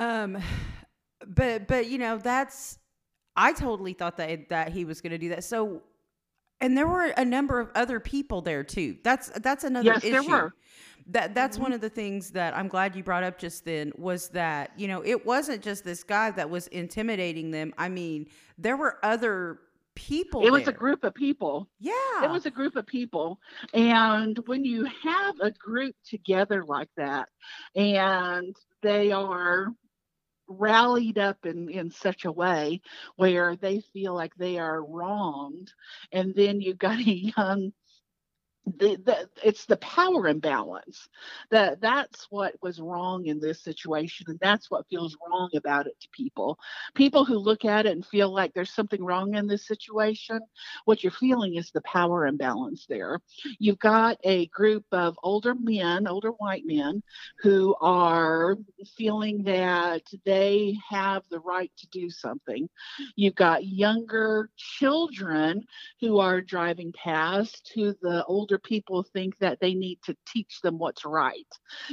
Um, 0.00 0.38
but 1.26 1.68
but 1.68 1.86
you 1.86 1.98
know 1.98 2.18
that's 2.18 2.78
I 3.36 3.52
totally 3.52 3.92
thought 3.92 4.16
that 4.16 4.48
that 4.48 4.72
he 4.72 4.84
was 4.84 5.00
going 5.00 5.12
to 5.12 5.18
do 5.18 5.28
that. 5.30 5.44
So, 5.44 5.82
and 6.60 6.76
there 6.76 6.88
were 6.88 7.12
a 7.16 7.24
number 7.24 7.60
of 7.60 7.70
other 7.74 8.00
people 8.00 8.40
there 8.42 8.64
too. 8.64 8.96
That's 9.04 9.28
that's 9.40 9.62
another 9.64 9.92
Yes, 9.92 10.04
issue. 10.04 10.10
there 10.12 10.22
were. 10.22 10.54
That 11.06 11.34
that's 11.34 11.58
Mhm. 11.58 11.62
one 11.62 11.72
of 11.72 11.80
the 11.80 11.88
things 11.90 12.30
that 12.32 12.56
I'm 12.56 12.68
glad 12.68 12.96
you 12.96 13.02
brought 13.02 13.24
up 13.24 13.38
just 13.38 13.64
then 13.64 13.92
was 13.96 14.28
that 14.30 14.72
you 14.76 14.88
know 14.88 15.02
it 15.04 15.24
wasn't 15.26 15.62
just 15.62 15.84
this 15.84 16.02
guy 16.02 16.30
that 16.32 16.48
was 16.48 16.66
intimidating 16.68 17.50
them. 17.50 17.74
I 17.78 17.88
mean, 17.88 18.26
there 18.58 18.76
were 18.76 18.98
other 19.04 19.60
people. 19.94 20.44
it 20.46 20.50
was 20.52 20.68
a 20.68 20.72
group 20.72 21.04
of 21.04 21.14
people 21.14 21.68
Yeah, 21.80 21.92
it 22.24 22.30
was 22.30 22.46
a 22.46 22.50
group 22.50 22.76
of 22.76 22.86
people 22.86 23.38
and 23.74 24.38
when 24.46 24.64
you 24.64 24.84
have 25.02 25.34
a 25.40 25.50
group 25.50 25.94
together 26.04 26.64
like 26.64 26.88
that 26.96 27.28
and 27.74 28.56
they 28.82 29.10
are 29.12 29.74
rallied 30.50 31.18
up 31.18 31.46
in 31.46 31.70
in 31.70 31.90
such 31.90 32.24
a 32.26 32.32
way 32.32 32.82
where 33.16 33.56
they 33.56 33.80
feel 33.92 34.14
like 34.14 34.34
they 34.36 34.58
are 34.58 34.84
wronged. 34.84 35.72
And 36.12 36.34
then 36.34 36.60
you've 36.60 36.78
got 36.78 36.98
a 36.98 37.04
young 37.36 37.72
the, 38.66 38.96
the 39.04 39.28
it's 39.42 39.66
the 39.66 39.76
power 39.78 40.28
imbalance 40.28 41.08
that 41.50 41.80
that's 41.80 42.26
what 42.30 42.54
was 42.62 42.80
wrong 42.80 43.26
in 43.26 43.40
this 43.40 43.62
situation 43.62 44.26
and 44.28 44.38
that's 44.40 44.70
what 44.70 44.86
feels 44.88 45.16
wrong 45.28 45.50
about 45.56 45.86
it 45.86 45.98
to 46.00 46.08
people. 46.12 46.58
People 46.94 47.24
who 47.24 47.38
look 47.38 47.64
at 47.64 47.86
it 47.86 47.92
and 47.92 48.04
feel 48.04 48.32
like 48.32 48.52
there's 48.52 48.72
something 48.72 49.02
wrong 49.02 49.34
in 49.34 49.46
this 49.46 49.66
situation 49.66 50.40
what 50.84 51.02
you're 51.02 51.10
feeling 51.10 51.56
is 51.56 51.70
the 51.70 51.80
power 51.82 52.26
imbalance 52.26 52.86
there. 52.88 53.20
You've 53.58 53.78
got 53.78 54.18
a 54.24 54.46
group 54.48 54.84
of 54.92 55.18
older 55.22 55.54
men 55.54 56.06
older 56.06 56.30
white 56.30 56.64
men 56.66 57.02
who 57.42 57.74
are 57.80 58.56
feeling 58.96 59.42
that 59.44 60.02
they 60.24 60.76
have 60.88 61.22
the 61.30 61.40
right 61.40 61.72
to 61.78 61.86
do 61.88 62.10
something. 62.10 62.68
You've 63.16 63.34
got 63.34 63.64
younger 63.64 64.50
children 64.56 65.64
who 66.00 66.18
are 66.18 66.40
driving 66.40 66.92
past 66.92 67.70
who 67.74 67.94
the 68.02 68.24
older 68.26 68.49
people 68.58 69.02
think 69.02 69.38
that 69.38 69.60
they 69.60 69.74
need 69.74 69.98
to 70.04 70.16
teach 70.26 70.60
them 70.62 70.78
what's 70.78 71.04
right. 71.04 71.46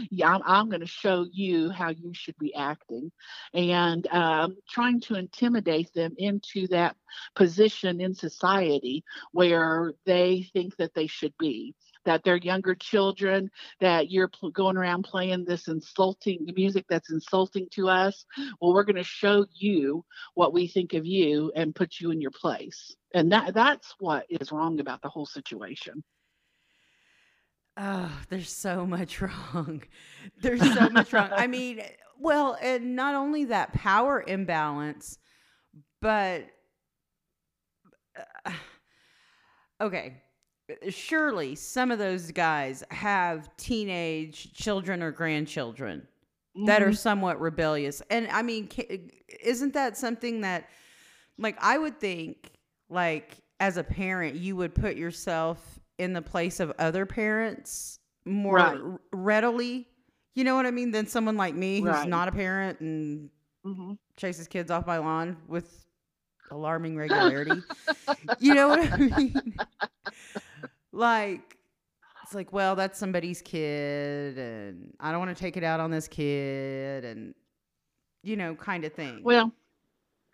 Yeah, 0.10 0.36
I'm, 0.36 0.42
I'm 0.46 0.70
going 0.70 0.82
to 0.82 0.88
show 0.88 1.26
you 1.32 1.70
how 1.70 1.90
you 1.90 2.12
should 2.14 2.38
be 2.38 2.54
acting 2.56 3.12
and 3.54 4.08
um, 4.08 4.58
trying 4.70 5.02
to 5.02 5.16
intimidate 5.16 5.94
them 5.94 6.14
into 6.18 6.68
that 6.68 6.96
position 7.36 8.02
in 8.02 8.14
society 8.14 9.04
where 9.32 9.94
they 10.06 10.50
think 10.54 10.76
that 10.78 10.94
they 10.94 11.08
should 11.08 11.34
be. 11.38 11.76
That 12.06 12.24
they're 12.24 12.38
younger 12.38 12.74
children, 12.74 13.52
that 13.82 14.10
you're 14.10 14.30
pl- 14.30 14.52
going 14.52 14.78
around 14.78 15.04
playing 15.04 15.44
this 15.44 15.68
insulting 15.68 16.48
music 16.56 16.86
that's 16.88 17.12
insulting 17.12 17.68
to 17.72 17.90
us. 17.90 18.26
Well, 18.62 18.74
we're 18.74 18.86
going 18.86 18.96
to 18.96 19.04
show 19.04 19.46
you 19.54 20.06
what 20.34 20.54
we 20.54 20.68
think 20.68 20.94
of 20.94 21.06
you 21.06 21.52
and 21.54 21.76
put 21.76 22.00
you 22.00 22.12
in 22.12 22.22
your 22.22 22.32
place. 22.32 22.96
And 23.14 23.34
that 23.34 23.54
that's 23.54 23.94
what 24.00 24.26
is 24.30 24.54
wrong 24.54 24.80
about 24.80 25.02
the 25.02 25.10
whole 25.10 25.26
situation. 25.26 26.02
Oh, 27.77 28.12
there's 28.29 28.50
so 28.51 28.86
much 28.86 29.22
wrong. 29.22 29.84
There's 30.41 30.74
so 30.74 30.89
much 30.89 31.13
wrong. 31.13 31.29
I 31.31 31.48
mean, 31.48 31.81
well, 32.19 32.57
and 32.62 32.96
not 32.96 33.15
only 33.15 33.46
that 33.46 33.74
power 33.74 34.24
imbalance, 34.27 35.19
but 36.01 36.46
uh, 38.46 38.51
okay, 39.81 40.22
surely 40.89 41.55
some 41.55 41.91
of 41.91 42.00
those 42.00 42.31
guys 42.31 42.84
have 42.91 43.55
teenage 43.57 44.53
children 44.53 45.03
or 45.03 45.12
grandchildren 45.12 46.07
that 46.65 46.81
are 46.81 46.89
Mhm. 46.89 46.98
somewhat 46.98 47.39
rebellious. 47.39 48.01
And 48.10 48.27
I 48.29 48.41
mean, 48.41 48.69
isn't 49.41 49.74
that 49.75 49.96
something 49.96 50.41
that, 50.41 50.67
like, 51.38 51.55
I 51.62 51.77
would 51.77 52.00
think, 52.00 52.51
like, 52.89 53.38
as 53.60 53.77
a 53.77 53.84
parent, 53.84 54.36
you 54.36 54.55
would 54.55 54.74
put 54.74 54.98
yourself 54.98 55.79
in 55.98 56.13
the 56.13 56.22
place 56.22 56.60
of 56.60 56.72
other 56.80 57.06
parents 57.06 58.00
more 58.25 58.56
Right. 58.56 58.82
readily. 59.13 59.88
You 60.36 60.44
know 60.44 60.56
what 60.56 60.66
I 60.66 60.72
mean? 60.72 60.92
Than 60.92 61.08
someone 61.08 61.36
like 61.38 61.56
me 61.56 61.82
who's 61.82 61.88
Right. 61.88 62.08
not 62.08 62.27
a 62.27 62.32
parent 62.32 62.80
and 62.80 63.30
Mhm. 63.66 63.98
chases 64.16 64.48
kids 64.48 64.70
off 64.72 64.86
my 64.86 64.98
lawn 65.00 65.38
with 65.48 65.86
alarming 66.51 66.96
regularity. 67.44 67.63
you 68.39 68.54
know 68.54 68.70
what 68.70 68.80
I 68.94 68.98
mean? 68.98 69.60
like, 70.92 71.58
it's 72.24 72.34
like, 72.36 72.51
well, 72.54 72.75
that's 72.75 73.00
somebody's 73.00 73.42
kid, 73.42 74.38
and 74.38 74.94
I 75.00 75.12
don't 75.12 75.20
want 75.20 75.36
to 75.36 75.42
take 75.42 75.58
it 75.58 75.63
out 75.63 75.80
on 75.80 75.92
this 75.92 76.08
kid, 76.08 77.06
and 77.06 77.34
you 78.24 78.36
know, 78.36 78.56
kind 78.56 78.84
of 78.84 78.94
thing. 78.94 79.24
Well, 79.24 79.54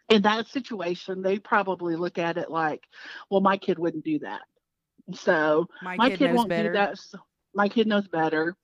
in 0.10 0.22
that 0.24 0.48
situation, 0.48 1.22
they 1.22 1.38
probably 1.39 1.96
look 1.96 2.17
at 2.17 2.38
it 2.38 2.50
like, 2.50 2.84
well, 3.29 3.41
my 3.41 3.58
kid 3.58 3.77
wouldn't 3.77 4.03
do 4.03 4.20
that. 4.20 4.41
So 5.12 5.67
my, 5.81 5.98
my 5.98 6.10
kid, 6.10 6.19
kid, 6.19 6.33
won't 6.33 6.50
better. 6.50 6.69
do 6.69 6.74
that. 6.74 6.98
So 6.98 7.19
my 7.53 7.67
kid 7.67 7.88
knows 7.88 8.07
better. 8.07 8.55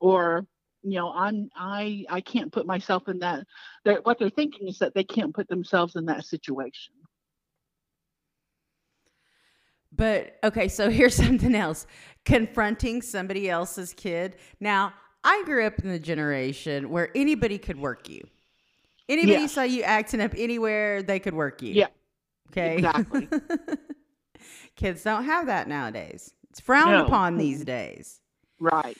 Or, 0.00 0.46
you 0.86 0.96
know 0.98 1.10
i'm 1.12 1.48
i 1.56 2.04
i 2.10 2.20
can't 2.20 2.52
put 2.52 2.66
myself 2.66 3.08
in 3.08 3.18
that 3.18 3.46
they're, 3.84 4.00
what 4.02 4.18
they're 4.18 4.28
thinking 4.28 4.68
is 4.68 4.78
that 4.78 4.92
they 4.94 5.02
can't 5.02 5.34
put 5.34 5.48
themselves 5.48 5.96
in 5.96 6.04
that 6.04 6.24
situation 6.26 6.92
but 9.96 10.36
okay 10.44 10.68
so 10.68 10.90
here's 10.98 11.14
something 11.14 11.54
else 11.54 11.86
confronting 12.26 13.00
somebody 13.00 13.48
else's 13.48 13.94
kid 13.94 14.36
now 14.60 14.92
i 15.24 15.42
grew 15.46 15.64
up 15.66 15.78
in 15.78 15.88
the 15.88 15.98
generation 15.98 16.90
where 16.90 17.08
anybody 17.14 17.56
could 17.56 17.78
work 17.78 18.08
you 18.10 18.20
anybody 19.08 19.40
Yeah. 19.40 19.46
saw 19.46 19.62
you 19.62 19.82
acting 19.84 20.20
up 20.20 20.32
anywhere 20.36 21.02
they 21.02 21.18
could 21.18 21.34
work 21.34 21.62
you 21.62 21.74
Yeah, 21.76 21.86
okay 22.50 22.74
exactly. 22.74 23.26
kids 24.76 25.02
don't 25.02 25.24
have 25.24 25.46
that 25.46 25.68
nowadays 25.68 26.34
it's 26.50 26.60
frowned 26.60 26.92
No. 26.92 27.04
upon 27.06 27.36
these 27.36 27.64
days 27.64 28.20
right 28.60 28.96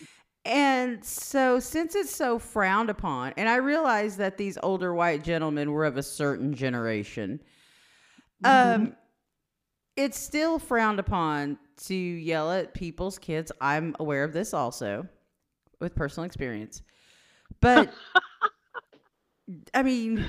And 0.47 1.03
so, 1.03 1.59
since 1.59 1.95
it's 1.95 2.15
so 2.15 2.39
frowned 2.39 2.91
upon, 2.91 3.33
and 3.39 3.49
I 3.49 3.57
realize 3.57 4.19
that 4.19 4.37
these 4.37 4.59
older 4.63 4.93
white 4.95 5.25
gentlemen 5.25 5.73
were 5.73 5.87
of 5.87 5.97
a 5.97 6.03
certain 6.03 6.53
generation, 6.53 7.41
Mhm. 8.45 8.75
um, 8.75 8.97
it's 9.97 10.19
still 10.19 10.59
frowned 10.59 10.99
upon 11.01 11.59
to 11.87 11.95
yell 11.95 12.53
at 12.53 12.75
people's 12.75 13.19
kids. 13.19 13.53
I'm 13.61 13.97
aware 13.99 14.23
of 14.23 14.35
this 14.35 14.53
also 14.53 15.09
with 15.81 15.95
personal 15.95 16.27
experience. 16.27 16.83
But, 17.63 17.91
I 19.73 19.83
mean, 19.83 20.27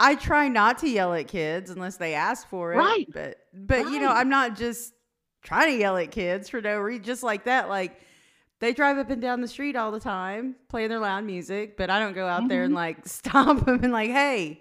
I 0.00 0.14
try 0.14 0.48
not 0.48 0.78
to 0.78 0.88
yell 0.88 1.12
at 1.14 1.28
kids 1.28 1.70
unless 1.70 1.96
they 1.96 2.14
ask 2.14 2.48
for 2.48 2.72
it. 2.74 2.76
Right. 2.78 3.06
But, 3.12 3.38
but 3.52 3.90
you 3.90 4.00
know, 4.00 4.10
I'm 4.10 4.28
not 4.28 4.56
just 4.56 4.92
trying 5.42 5.72
to 5.72 5.78
yell 5.78 5.96
at 5.96 6.10
kids 6.10 6.48
for 6.48 6.60
no 6.60 6.78
reason, 6.78 7.02
just 7.04 7.22
like 7.22 7.44
that. 7.44 7.68
Like, 7.68 8.00
they 8.60 8.72
drive 8.72 8.98
up 8.98 9.10
and 9.10 9.20
down 9.22 9.40
the 9.40 9.48
street 9.48 9.76
all 9.76 9.90
the 9.92 10.00
time 10.00 10.56
playing 10.68 10.88
their 10.88 10.98
loud 10.98 11.24
music, 11.24 11.76
but 11.76 11.90
I 11.90 11.98
don't 12.00 12.12
go 12.12 12.26
out 12.26 12.48
there 12.48 12.64
and 12.64 12.72
Mhm. 12.72 12.76
like 12.76 12.98
stop 13.06 13.64
them 13.64 13.82
and 13.84 13.92
like, 13.92 14.10
hey, 14.10 14.60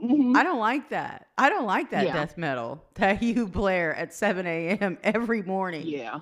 Mhm. 0.00 0.36
I 0.36 0.44
don't 0.44 0.60
like 0.60 0.90
that. 0.90 1.26
I 1.36 1.48
don't 1.48 1.66
like 1.66 1.90
that 1.90 2.06
Yeah. 2.06 2.12
death 2.12 2.36
metal 2.38 2.84
that 2.94 3.20
you 3.22 3.46
blare 3.48 3.94
at 3.96 4.14
7 4.14 4.46
a.m. 4.46 4.98
every 5.02 5.42
morning 5.42 5.86
yeah 5.86 6.20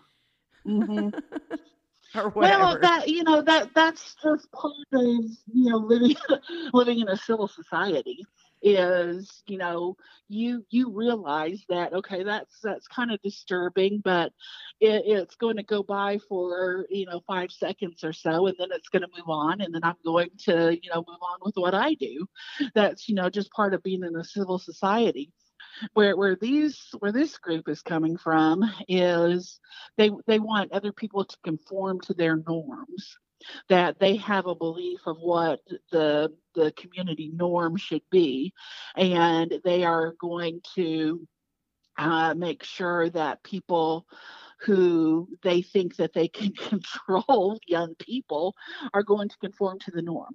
hmm 0.64 1.08
or 2.25 2.30
whatever. 2.30 2.62
Well, 2.62 2.78
that 2.80 3.08
you 3.08 3.25
know 3.25 3.42
that 3.42 3.75
that's 3.75 4.16
just 4.23 4.50
part 4.52 4.75
of 4.92 5.02
you 5.02 5.70
know 5.70 5.78
living 5.78 6.16
living 6.73 7.00
in 7.00 7.08
a 7.08 7.16
civil 7.16 7.49
society 7.49 8.25
is 8.62 9.42
you 9.46 9.58
know 9.58 9.96
you 10.28 10.64
you 10.70 10.90
realize 10.90 11.62
that 11.68 11.92
okay 11.92 12.23
that's 12.23 12.58
that's 12.62 12.88
kind 12.88 13.12
of 13.12 13.20
disturbing 13.23 14.00
but 14.02 14.32
it, 14.80 15.02
it's 15.04 15.37
going 15.37 15.56
to 15.56 15.62
go 15.62 15.82
by 15.82 16.18
for 16.28 16.87
you 16.90 17.06
know 17.06 17.20
five 17.26 17.50
seconds 17.50 18.02
or 18.02 18.12
so 18.12 18.46
and 18.46 18.56
then 18.58 18.68
it's 18.73 18.88
going 18.88 19.02
to 19.02 19.08
move 19.16 19.28
on 19.28 19.61
and 19.61 19.75
then 19.75 19.85
i'm 19.85 19.96
going 20.04 20.30
to 20.38 20.76
you 20.82 20.90
know 20.90 21.04
move 21.06 21.18
on 21.20 21.38
with 21.42 21.54
what 21.56 21.75
i 21.75 21.94
do 21.94 22.26
that's 22.75 23.08
you 23.08 23.14
know 23.14 23.28
just 23.28 23.50
part 23.52 23.75
of 23.75 23.82
being 23.82 24.02
in 24.02 24.16
a 24.16 24.25
civil 24.25 24.58
society 24.58 25.32
where 25.94 26.16
where 26.16 26.37
these 26.37 26.80
where 26.99 27.12
this 27.12 27.38
group 27.38 27.68
is 27.68 27.82
coming 27.82 28.16
from 28.16 28.62
is 28.88 29.61
they 29.96 30.11
they 30.26 30.38
want 30.38 30.73
other 30.73 30.92
people 30.92 31.25
to 31.25 31.37
conform 31.44 32.00
to 32.00 32.14
their 32.14 32.37
norms 32.37 33.18
that 33.68 33.99
they 33.99 34.16
have 34.16 34.46
a 34.46 34.54
belief 34.54 35.00
of 35.06 35.18
what 35.18 35.61
the 35.92 36.32
the 36.54 36.73
community 36.73 37.30
norm 37.35 37.76
should 37.76 38.02
be 38.11 38.52
and 38.96 39.52
they 39.64 39.85
are 39.85 40.14
going 40.20 40.61
to 40.75 41.26
uh, 41.99 42.35
make 42.35 42.62
sure 42.62 43.08
that 43.11 43.42
people 43.42 44.06
who 44.61 45.28
they 45.42 45.62
think 45.62 45.96
that 45.96 46.12
they 46.12 46.28
can 46.28 46.52
control 46.52 47.58
young 47.66 47.94
people 47.96 48.54
are 48.94 49.02
going 49.02 49.28
to 49.28 49.38
conform 49.38 49.78
to 49.78 49.90
the 49.90 50.02
norm 50.02 50.35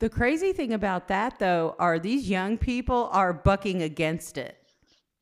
the 0.00 0.08
crazy 0.08 0.52
thing 0.52 0.72
about 0.72 1.08
that, 1.08 1.38
though, 1.38 1.74
are 1.78 1.98
these 1.98 2.28
young 2.30 2.56
people 2.58 3.08
are 3.12 3.32
bucking 3.32 3.82
against 3.82 4.38
it. 4.38 4.56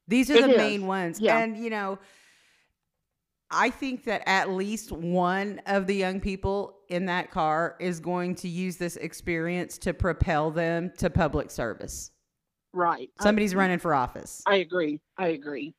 These 0.09 0.31
are 0.31 0.35
It 0.35 0.43
the 0.43 0.51
is. 0.53 0.57
main 0.57 0.87
ones. 0.87 1.19
Yeah. 1.21 1.39
And, 1.39 1.57
you 1.57 1.71
know, 1.71 1.99
I 3.51 3.71
think 3.71 4.05
that 4.05 4.23
at 4.27 4.51
least 4.51 4.93
one 4.93 5.61
of 5.67 5.87
the 5.87 5.95
young 5.95 6.21
people 6.21 6.79
in 6.89 7.07
that 7.07 7.31
car 7.31 7.77
is 7.81 8.01
going 8.01 8.35
to 8.37 8.49
use 8.49 8.77
this 8.77 8.97
experience 8.97 9.79
to 9.79 9.95
propel 9.95 10.51
them 10.51 10.93
to 10.99 11.11
public 11.11 11.51
service. 11.51 12.11
right 12.73 13.09
Somebody's 13.21 13.55
I, 13.55 13.59
running 13.59 13.79
for 13.79 13.95
office. 13.95 14.43
i 14.47 14.57
agree 14.57 15.01
i 15.17 15.29
agree 15.29 15.75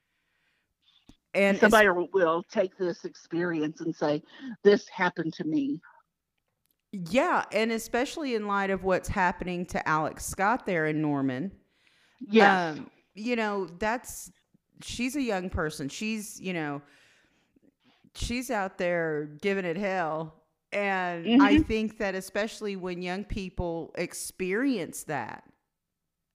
And 1.34 1.58
somebody 1.58 1.88
will 1.90 2.44
take 2.52 2.78
this 2.78 3.06
experience 3.06 3.82
and 3.82 3.96
say 3.96 4.24
this 4.64 4.88
happened 4.90 5.34
to 5.34 5.44
me 5.44 5.80
yeah, 6.92 7.44
and 7.52 7.72
especially 7.72 8.36
in 8.36 8.48
light 8.48 8.70
of 8.70 8.84
what's 8.84 9.10
happening 9.10 9.66
to 9.68 9.88
Alex 9.88 10.26
Scott 10.26 10.66
there 10.66 10.86
in 10.86 11.02
Norman. 11.02 11.52
Yeah. 12.20 12.60
Um, 12.72 12.90
you 13.16 13.36
know, 13.36 13.68
that's 13.80 14.32
she's 14.82 15.16
a 15.16 15.22
young 15.22 15.50
person. 15.50 15.90
She's, 15.90 16.40
you 16.42 16.54
know, 16.54 16.82
she's 18.16 18.50
out 18.52 18.78
there 18.78 19.26
giving 19.42 19.66
it 19.66 19.78
hell. 19.78 20.34
And 20.72 21.32
I 21.40 21.58
Mhm. 21.58 21.58
think 21.58 21.98
that 22.00 22.16
especially 22.16 22.76
when 22.76 23.02
young 23.02 23.24
people 23.24 23.92
experience 23.96 25.04
that 25.04 25.44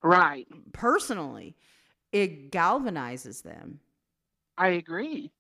right 0.03 0.47
personally, 0.73 1.57
it 2.13 2.51
galvanizes 2.53 3.43
them. 3.43 3.81
i 4.57 4.69
agree 4.69 5.31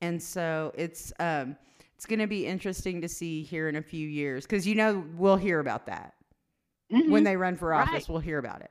And 0.00 0.22
so 0.22 0.72
it's 0.74 1.12
um 1.20 1.56
it's 2.00 2.06
going 2.06 2.18
to 2.18 2.26
be 2.26 2.46
interesting 2.46 3.02
to 3.02 3.08
see 3.10 3.42
here 3.42 3.68
in 3.68 3.76
a 3.76 3.82
few 3.82 4.08
years 4.08 4.46
cuz 4.46 4.66
you 4.66 4.74
know 4.74 5.04
we'll 5.16 5.36
hear 5.36 5.60
about 5.60 5.84
that. 5.84 6.14
When 6.88 7.10
Mhm. 7.10 7.24
they 7.24 7.36
run 7.36 7.56
for 7.56 7.74
office, 7.74 7.92
Right. 7.92 8.08
we'll 8.08 8.20
hear 8.22 8.38
about 8.38 8.62
it. 8.62 8.70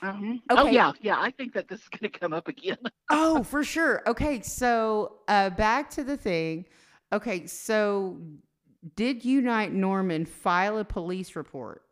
Mhm. 0.00 0.40
oh 0.50 0.66
yeah 0.68 0.92
yeah 1.00 1.18
i 1.20 1.30
think 1.32 1.52
that 1.54 1.66
this 1.66 1.80
is 1.80 1.88
going 1.88 2.12
to 2.12 2.16
come 2.18 2.32
up 2.32 2.46
again 2.46 2.76
oh, 3.10 3.42
for 3.52 3.64
sure. 3.64 4.02
Okay, 4.06 4.40
so 4.42 5.18
uh, 5.26 5.50
back 5.50 5.90
to 5.90 6.04
the 6.04 6.16
thing. 6.16 6.66
Okay, 7.12 7.46
so 7.48 8.20
did 8.94 9.24
Unite 9.24 9.72
Norman 9.72 10.24
file 10.24 10.78
a 10.78 10.84
police 10.84 11.34
report? 11.34 11.82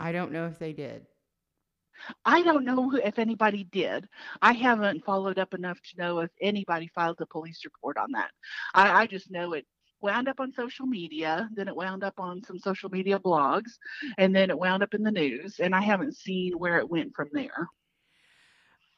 I 0.00 0.12
don't 0.12 0.32
know 0.32 0.46
if 0.46 0.58
they 0.58 0.72
did. 0.72 1.06
I 2.24 2.42
don't 2.42 2.64
know 2.64 2.94
if 2.94 3.18
anybody 3.18 3.64
did. 3.64 4.08
I 4.42 4.52
haven't 4.52 5.04
followed 5.04 5.38
up 5.38 5.54
enough 5.54 5.78
to 5.80 5.98
know 5.98 6.18
if 6.20 6.30
anybody 6.40 6.90
filed 6.94 7.20
a 7.20 7.26
police 7.26 7.64
report 7.64 7.96
on 7.96 8.12
that. 8.12 8.30
I, 8.74 9.02
I 9.02 9.06
just 9.06 9.30
know 9.30 9.52
it 9.52 9.66
wound 10.00 10.28
up 10.28 10.38
on 10.38 10.52
social 10.52 10.86
media, 10.86 11.48
then 11.54 11.66
it 11.66 11.74
wound 11.74 12.04
up 12.04 12.14
on 12.18 12.42
some 12.44 12.58
social 12.58 12.90
media 12.90 13.18
blogs, 13.18 13.72
and 14.18 14.36
then 14.36 14.50
it 14.50 14.58
wound 14.58 14.82
up 14.82 14.94
in 14.94 15.02
the 15.02 15.10
news. 15.10 15.60
And 15.60 15.74
I 15.74 15.80
haven't 15.80 16.16
seen 16.16 16.52
where 16.58 16.78
it 16.78 16.88
went 16.88 17.14
from 17.14 17.30
there. 17.32 17.68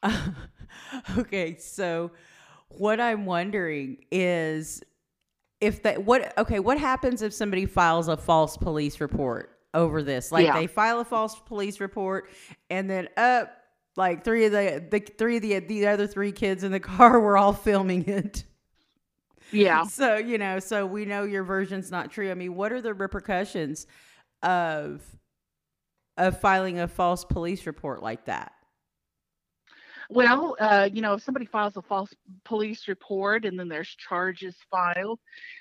okay, 1.18 1.56
so 1.58 2.10
what 2.68 3.00
I'm 3.00 3.24
wondering 3.24 3.98
is 4.10 4.82
if 5.60 5.82
that 5.84 6.04
what 6.04 6.36
okay, 6.36 6.58
what 6.58 6.78
happens 6.78 7.22
if 7.22 7.32
somebody 7.32 7.66
files 7.66 8.08
a 8.08 8.16
false 8.16 8.56
police 8.56 9.00
report 9.00 9.55
over 9.76 10.02
this? 10.02 10.32
Like 10.32 10.46
Yeah. 10.46 10.54
they 10.58 10.66
file 10.66 10.98
a 11.00 11.04
false 11.04 11.38
police 11.46 11.78
report 11.80 12.28
and 12.70 12.90
then 12.90 13.08
up 13.16 13.52
like 13.96 14.24
three 14.24 14.44
of 14.46 14.52
the 14.52 14.84
the 14.90 15.00
three 15.00 15.36
of 15.36 15.42
the 15.42 15.58
the 15.60 15.86
other 15.86 16.06
three 16.06 16.32
kids 16.32 16.64
in 16.64 16.72
the 16.72 16.80
car 16.96 17.20
were 17.20 17.36
all 17.38 17.52
filming 17.52 18.04
it. 18.08 18.44
Yeah. 19.52 19.84
So, 19.88 20.16
you 20.16 20.38
know, 20.38 20.58
so 20.58 20.84
we 20.86 21.04
know 21.04 21.22
your 21.22 21.44
version's 21.44 21.90
not 21.90 22.10
true. 22.10 22.30
I 22.30 22.34
mean, 22.34 22.56
what 22.56 22.72
are 22.72 22.80
the 22.80 22.92
repercussions 22.94 23.86
of 24.42 25.02
of 26.18 26.40
filing 26.40 26.80
a 26.80 26.88
false 26.88 27.24
police 27.24 27.66
report 27.66 28.02
like 28.02 28.24
that? 28.24 28.52
Well, 30.08 30.56
uh, 30.60 30.88
you 30.92 31.02
know, 31.02 31.14
if 31.14 31.22
somebody 31.22 31.46
files 31.46 31.76
a 31.76 31.82
false 31.82 32.10
police 32.44 32.86
report 32.86 33.44
and 33.44 33.58
then 33.58 33.68
there's 33.68 33.88
charges 33.88 34.54
filed, 34.70 35.18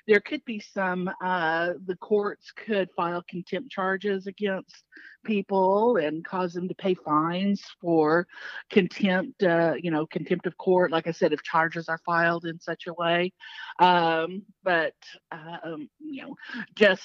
there 0.08 0.20
could 0.20 0.46
be 0.46 0.60
some, 0.60 1.10
uh, 1.24 1.74
the 1.86 1.96
courts 1.96 2.52
could 2.52 2.90
file 2.96 3.24
contempt 3.28 3.72
charges 3.72 4.28
against 4.28 4.84
people 5.24 5.98
and 5.98 6.24
cause 6.24 6.54
them 6.54 6.68
to 6.68 6.76
pay 6.76 6.94
fines 6.94 7.64
for 7.82 8.28
contempt, 8.70 9.42
uh, 9.42 9.74
you 9.82 9.90
know, 9.90 10.06
contempt 10.06 10.46
of 10.46 10.58
court. 10.58 10.92
Like 10.92 11.08
I 11.08 11.12
said, 11.12 11.34
if 11.34 11.42
charges 11.42 11.90
are 11.90 12.00
filed 12.06 12.46
in 12.46 12.60
such 12.60 12.86
a 12.88 12.94
way. 12.94 13.34
Um, 13.80 14.44
but, 14.64 14.94
um, 15.32 15.90
you 16.00 16.22
know, 16.22 16.36
just 16.76 17.04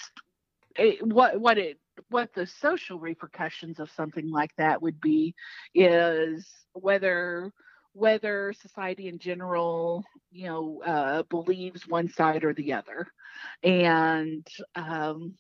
it, 0.77 1.05
what, 1.07 1.41
what 1.41 1.57
it, 1.59 1.79
what 2.11 2.33
the 2.35 2.47
social 2.47 2.99
repercussions 2.99 3.81
of 3.81 3.91
something 3.91 4.31
like 4.31 4.55
that 4.57 4.83
would 4.83 5.01
be 5.01 5.35
is 5.75 6.47
whether 6.75 7.53
whether 7.93 8.53
society 8.53 9.09
in 9.09 9.19
general 9.19 10.05
you 10.31 10.47
know 10.47 10.83
uh, 10.85 11.23
believes 11.25 11.89
one 11.89 12.09
side 12.09 12.45
or 12.45 12.55
the 12.55 12.73
other. 12.73 13.07
And 13.63 14.47
um, 14.75 15.35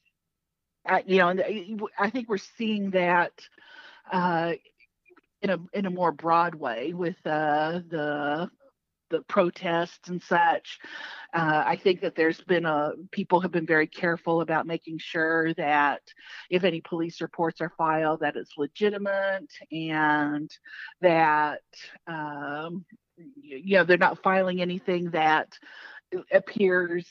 I, 0.86 1.04
you 1.06 1.18
know 1.18 1.88
i 1.98 2.10
think 2.10 2.28
we're 2.28 2.38
seeing 2.38 2.90
that 2.92 3.32
uh, 4.10 4.52
in 5.42 5.50
a 5.50 5.58
in 5.72 5.86
a 5.86 5.90
more 5.90 6.12
broad 6.12 6.54
way 6.54 6.92
with 6.92 7.16
uh, 7.26 7.80
the 7.88 8.50
the 9.10 9.22
protests 9.22 10.08
and 10.08 10.22
such 10.22 10.78
Uh, 11.32 11.62
I 11.64 11.76
think 11.76 12.00
that 12.00 12.16
there's 12.16 12.40
been 12.40 12.64
a 12.64 12.92
people 13.12 13.40
have 13.40 13.52
been 13.52 13.66
very 13.66 13.86
careful 13.86 14.40
about 14.40 14.66
making 14.66 14.98
sure 14.98 15.54
that 15.54 16.02
if 16.50 16.64
any 16.64 16.80
police 16.80 17.20
reports 17.20 17.60
are 17.60 17.72
filed, 17.78 18.20
that 18.20 18.34
it's 18.34 18.58
legitimate 18.58 19.52
and 19.70 20.50
that 21.00 21.62
um, 22.08 22.84
you 23.36 23.76
know 23.76 23.84
they're 23.84 23.96
not 23.96 24.22
filing 24.22 24.60
anything 24.60 25.10
that 25.10 25.56
appears 26.32 27.06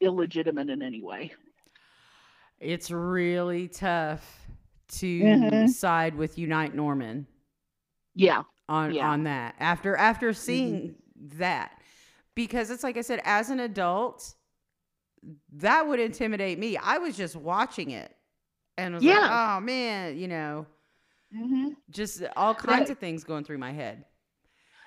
illegitimate 0.00 0.68
in 0.68 0.82
any 0.82 1.02
way. 1.02 1.32
It's 2.60 2.90
really 2.90 3.68
tough 3.68 4.46
to 4.98 5.20
mm-hmm. 5.20 5.66
side 5.68 6.14
with 6.14 6.38
Unite 6.38 6.74
Norman. 6.74 7.26
Yeah. 8.14 8.42
On 8.68 8.92
yeah. 8.92 9.08
on 9.08 9.24
that. 9.24 9.54
After 9.60 9.96
after 9.96 10.32
seeing 10.32 10.74
mm-hmm. 10.74 11.05
That. 11.36 11.72
Because 12.34 12.70
it's 12.70 12.82
like 12.82 12.96
I 12.96 13.00
said, 13.00 13.20
as 13.24 13.50
an 13.50 13.60
adult, 13.60 14.34
that 15.54 15.86
would 15.86 16.00
intimidate 16.00 16.58
me. 16.58 16.76
I 16.76 16.98
was 16.98 17.16
just 17.16 17.34
watching 17.34 17.90
it 17.90 18.14
and 18.76 18.94
was 18.94 19.02
yeah. 19.02 19.20
like, 19.20 19.30
oh 19.30 19.60
man, 19.60 20.18
you 20.18 20.28
know, 20.28 20.66
mm-hmm. 21.34 21.68
just 21.90 22.22
all 22.36 22.54
kinds 22.54 22.90
of 22.90 22.98
things 22.98 23.24
going 23.24 23.44
through 23.44 23.58
my 23.58 23.72
head. 23.72 24.04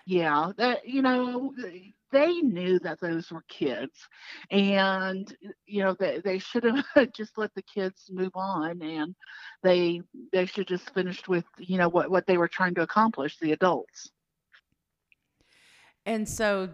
Yeah, 0.05 0.51
that 0.57 0.87
you 0.87 1.01
know, 1.01 1.53
they 2.11 2.33
knew 2.41 2.79
that 2.79 2.99
those 2.99 3.31
were 3.31 3.43
kids 3.47 4.07
and 4.51 5.35
you 5.65 5.83
know 5.83 5.95
they, 5.99 6.21
they 6.23 6.39
should 6.39 6.63
have 6.63 6.85
just 7.15 7.37
let 7.37 7.53
the 7.55 7.61
kids 7.61 8.09
move 8.11 8.31
on 8.35 8.81
and 8.81 9.15
they 9.63 10.01
they 10.31 10.45
should 10.45 10.67
just 10.67 10.93
finished 10.93 11.27
with 11.27 11.45
you 11.57 11.77
know 11.77 11.89
what 11.89 12.09
what 12.09 12.25
they 12.25 12.37
were 12.37 12.47
trying 12.47 12.73
to 12.75 12.81
accomplish 12.81 13.37
the 13.37 13.51
adults 13.51 14.09
and 16.09 16.27
so 16.27 16.67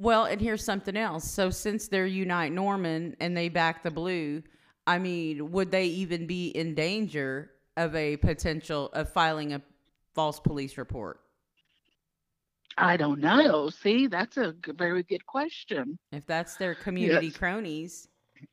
well 0.00 0.24
and 0.24 0.40
here's 0.40 0.64
something 0.64 0.96
else 0.96 1.30
so 1.30 1.48
since 1.48 1.88
they're 1.88 2.06
unite 2.06 2.52
norman 2.52 3.16
and 3.20 3.36
they 3.36 3.48
back 3.48 3.82
the 3.82 3.90
blue 3.90 4.42
i 4.86 4.98
mean 4.98 5.50
would 5.52 5.70
they 5.70 5.86
even 5.86 6.26
be 6.26 6.48
in 6.48 6.74
danger 6.74 7.52
of 7.76 7.94
a 7.94 8.16
potential 8.18 8.90
of 8.92 9.10
filing 9.12 9.54
a 9.54 9.62
false 10.14 10.40
police 10.40 10.76
report 10.76 11.20
I 12.80 12.96
don't 12.96 13.18
know. 13.18 13.70
See, 13.70 14.06
that's 14.06 14.36
a 14.36 14.54
very 14.68 15.02
good 15.02 15.26
question. 15.26 15.98
If 16.12 16.24
that's 16.26 16.54
their 16.54 16.76
community 16.76 17.26
yes. 17.26 17.36
cronies. 17.36 18.08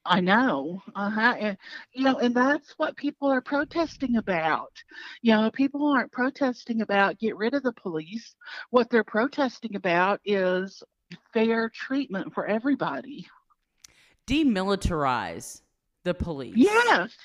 I 0.05 0.21
know. 0.21 0.81
Uh-huh. 0.95 1.35
And, 1.39 1.57
you 1.93 2.03
know, 2.03 2.17
and 2.17 2.35
that's 2.35 2.73
what 2.77 2.95
people 2.95 3.31
are 3.31 3.41
protesting 3.41 4.17
about. 4.17 4.71
You 5.21 5.33
know, 5.33 5.51
people 5.51 5.87
aren't 5.87 6.11
protesting 6.11 6.81
about 6.81 7.19
get 7.19 7.37
rid 7.37 7.53
of 7.53 7.63
the 7.63 7.73
police. 7.73 8.35
What 8.69 8.89
they're 8.89 9.03
protesting 9.03 9.75
about 9.75 10.21
is 10.25 10.83
fair 11.33 11.69
treatment 11.69 12.33
for 12.33 12.45
everybody. 12.45 13.27
Demilitarize 14.27 15.61
the 16.03 16.13
police. 16.13 16.55
Yes. 16.57 17.15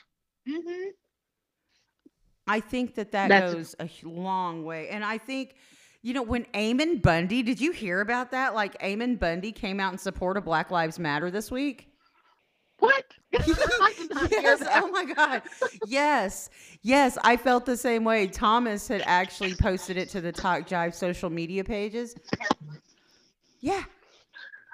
Mm-hmm. 0.49 0.90
I 2.46 2.61
think 2.61 2.96
that 2.96 3.12
that 3.12 3.29
that's, 3.29 3.55
goes 3.55 3.77
a 3.79 3.88
long 4.03 4.64
way. 4.64 4.88
And 4.88 5.05
I 5.05 5.18
think 5.18 5.55
you 6.03 6.14
know, 6.14 6.23
when 6.23 6.46
Ammon 6.55 6.99
Bundy, 6.99 7.42
did 7.42 7.61
you 7.61 7.73
hear 7.73 8.01
about 8.01 8.31
that? 8.31 8.55
Like 8.55 8.75
Ammon 8.81 9.16
Bundy 9.16 9.53
came 9.53 9.79
out 9.79 9.92
in 9.92 9.99
support 9.99 10.38
of 10.38 10.44
Black 10.44 10.70
Lives 10.70 10.99
Matter 10.99 11.31
this 11.31 11.51
week. 11.51 11.89
What? 12.81 13.05
yes. 13.33 14.62
Oh 14.75 14.88
my 14.90 15.05
God. 15.05 15.43
Yes. 15.87 16.51
Yes. 16.83 17.16
I 17.23 17.37
felt 17.37 17.64
the 17.64 17.77
same 17.77 18.05
way. 18.05 18.27
Thomas 18.27 18.88
had 18.88 19.03
actually 19.07 19.55
posted 19.55 19.97
it 19.97 20.09
to 20.11 20.21
the 20.21 20.33
Talk 20.33 20.66
Jive 20.66 20.95
social 20.95 21.31
media 21.31 21.62
pages. 21.62 22.16
Yeah. 23.61 23.85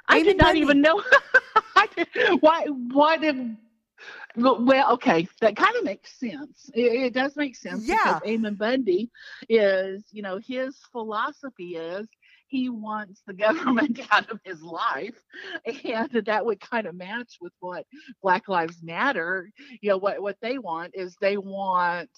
I 0.09 0.23
did 0.23 0.38
not 0.38 0.57
even 0.57 0.81
know. 0.81 1.03
why? 2.40 2.66
Why 2.92 3.16
did 3.16 3.57
well, 4.37 4.92
okay, 4.92 5.27
that 5.40 5.57
kind 5.57 5.75
of 5.77 5.85
makes 5.85 6.19
sense. 6.19 6.71
It, 6.75 7.07
it, 7.07 7.14
does 7.14 7.37
make 7.37 7.57
sense. 7.57 7.88
Yeah. 7.88 8.21
Because 8.23 8.55
Bundy 8.57 9.11
is, 9.49 10.05
you 10.12 10.23
know, 10.23 10.38
his 10.47 10.77
philosophy 10.92 11.77
is 11.77 12.07
he 12.49 12.69
wants 12.69 13.23
the 13.27 13.35
government 13.47 14.01
out 14.11 14.31
of 14.31 14.41
his 14.45 14.63
life. 14.63 15.19
And 15.85 16.11
that 16.27 16.45
would 16.45 16.61
kind 16.61 16.87
of 16.87 16.95
match 16.95 17.37
with 17.41 17.53
what 17.61 17.87
Black 18.23 18.49
Lives 18.49 18.83
Matter, 18.83 19.51
you 19.81 19.91
know, 19.91 19.99
what, 19.99 20.23
what 20.23 20.37
they 20.41 20.59
want 20.59 20.93
is 20.95 21.17
they 21.21 21.37
want 21.37 22.11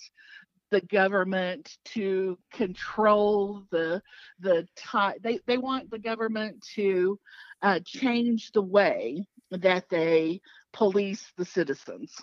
the 0.70 0.80
government 0.82 1.76
to 1.84 2.38
control 2.52 3.62
the 3.70 4.02
the 4.40 4.66
time 4.76 5.14
they, 5.22 5.40
they 5.46 5.56
want 5.56 5.90
the 5.90 5.98
government 5.98 6.62
to 6.74 7.18
uh, 7.62 7.80
change 7.86 8.52
the 8.52 8.62
way 8.62 9.26
that 9.50 9.88
they 9.88 10.40
police 10.72 11.32
the 11.38 11.44
citizens. 11.44 12.14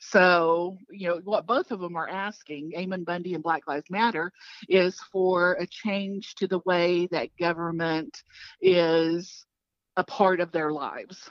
So, 0.00 0.78
you 0.90 1.08
know, 1.08 1.20
what 1.24 1.46
both 1.46 1.70
of 1.70 1.80
them 1.80 1.96
are 1.96 2.08
asking, 2.08 2.74
Ammon 2.76 3.04
Bundy 3.04 3.34
and 3.34 3.42
Black 3.42 3.66
Lives 3.66 3.90
Matter, 3.90 4.32
is 4.68 4.98
for 5.12 5.52
a 5.54 5.66
change 5.66 6.34
to 6.36 6.46
the 6.46 6.60
way 6.60 7.08
that 7.10 7.36
government 7.38 8.22
is 8.60 9.44
a 9.96 10.04
part 10.04 10.40
of 10.40 10.52
their 10.52 10.72
lives. 10.72 11.30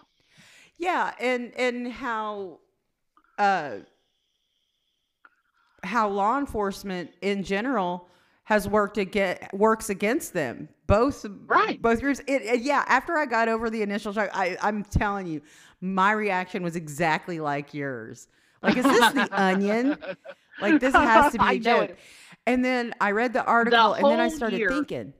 Yeah, 0.77 1.13
and 1.19 1.53
and 1.55 1.91
how 1.91 2.59
uh 3.37 3.77
how 5.83 6.09
law 6.09 6.37
enforcement 6.37 7.11
in 7.21 7.43
general 7.43 8.07
has 8.43 8.67
worked 8.67 8.97
against 8.97 9.41
works 9.53 9.89
against 9.89 10.33
them. 10.33 10.69
Both 10.85 11.25
right. 11.47 11.81
both 11.81 11.99
groups. 12.01 12.19
It, 12.27 12.43
it, 12.43 12.61
yeah. 12.61 12.83
After 12.87 13.17
I 13.17 13.25
got 13.25 13.49
over 13.49 13.69
the 13.69 13.81
initial 13.81 14.13
shock, 14.13 14.29
I, 14.33 14.57
I'm 14.61 14.83
telling 14.83 15.27
you, 15.27 15.41
my 15.81 16.11
reaction 16.11 16.63
was 16.63 16.75
exactly 16.75 17.39
like 17.39 17.73
yours. 17.73 18.27
Like, 18.61 18.77
is 18.77 18.83
this 18.83 19.11
the 19.13 19.29
onion? 19.31 19.97
Like, 20.61 20.79
this 20.79 20.93
has 20.93 21.33
to 21.33 21.39
be 21.49 21.57
a 21.57 21.59
joke. 21.59 21.97
And 22.45 22.63
then 22.63 22.93
I 23.01 23.11
read 23.11 23.33
the 23.33 23.43
article, 23.43 23.93
the 23.93 23.99
and 23.99 24.05
then 24.05 24.19
I 24.19 24.29
started 24.29 24.59
year. 24.59 24.69
thinking, 24.69 25.13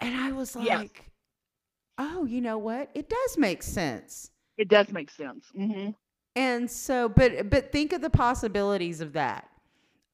and 0.00 0.14
I 0.14 0.32
was 0.32 0.54
like, 0.56 0.66
yes. 0.66 0.88
oh, 1.98 2.26
you 2.26 2.40
know 2.40 2.58
what? 2.58 2.90
It 2.94 3.08
does 3.08 3.38
make 3.38 3.62
sense. 3.62 4.30
It 4.58 4.68
does 4.68 4.90
make 4.92 5.10
sense. 5.10 5.46
Mm-hmm. 5.58 5.90
And 6.36 6.70
so, 6.70 7.08
but 7.08 7.48
but 7.48 7.72
think 7.72 7.92
of 7.92 8.00
the 8.00 8.10
possibilities 8.10 9.00
of 9.00 9.14
that, 9.14 9.48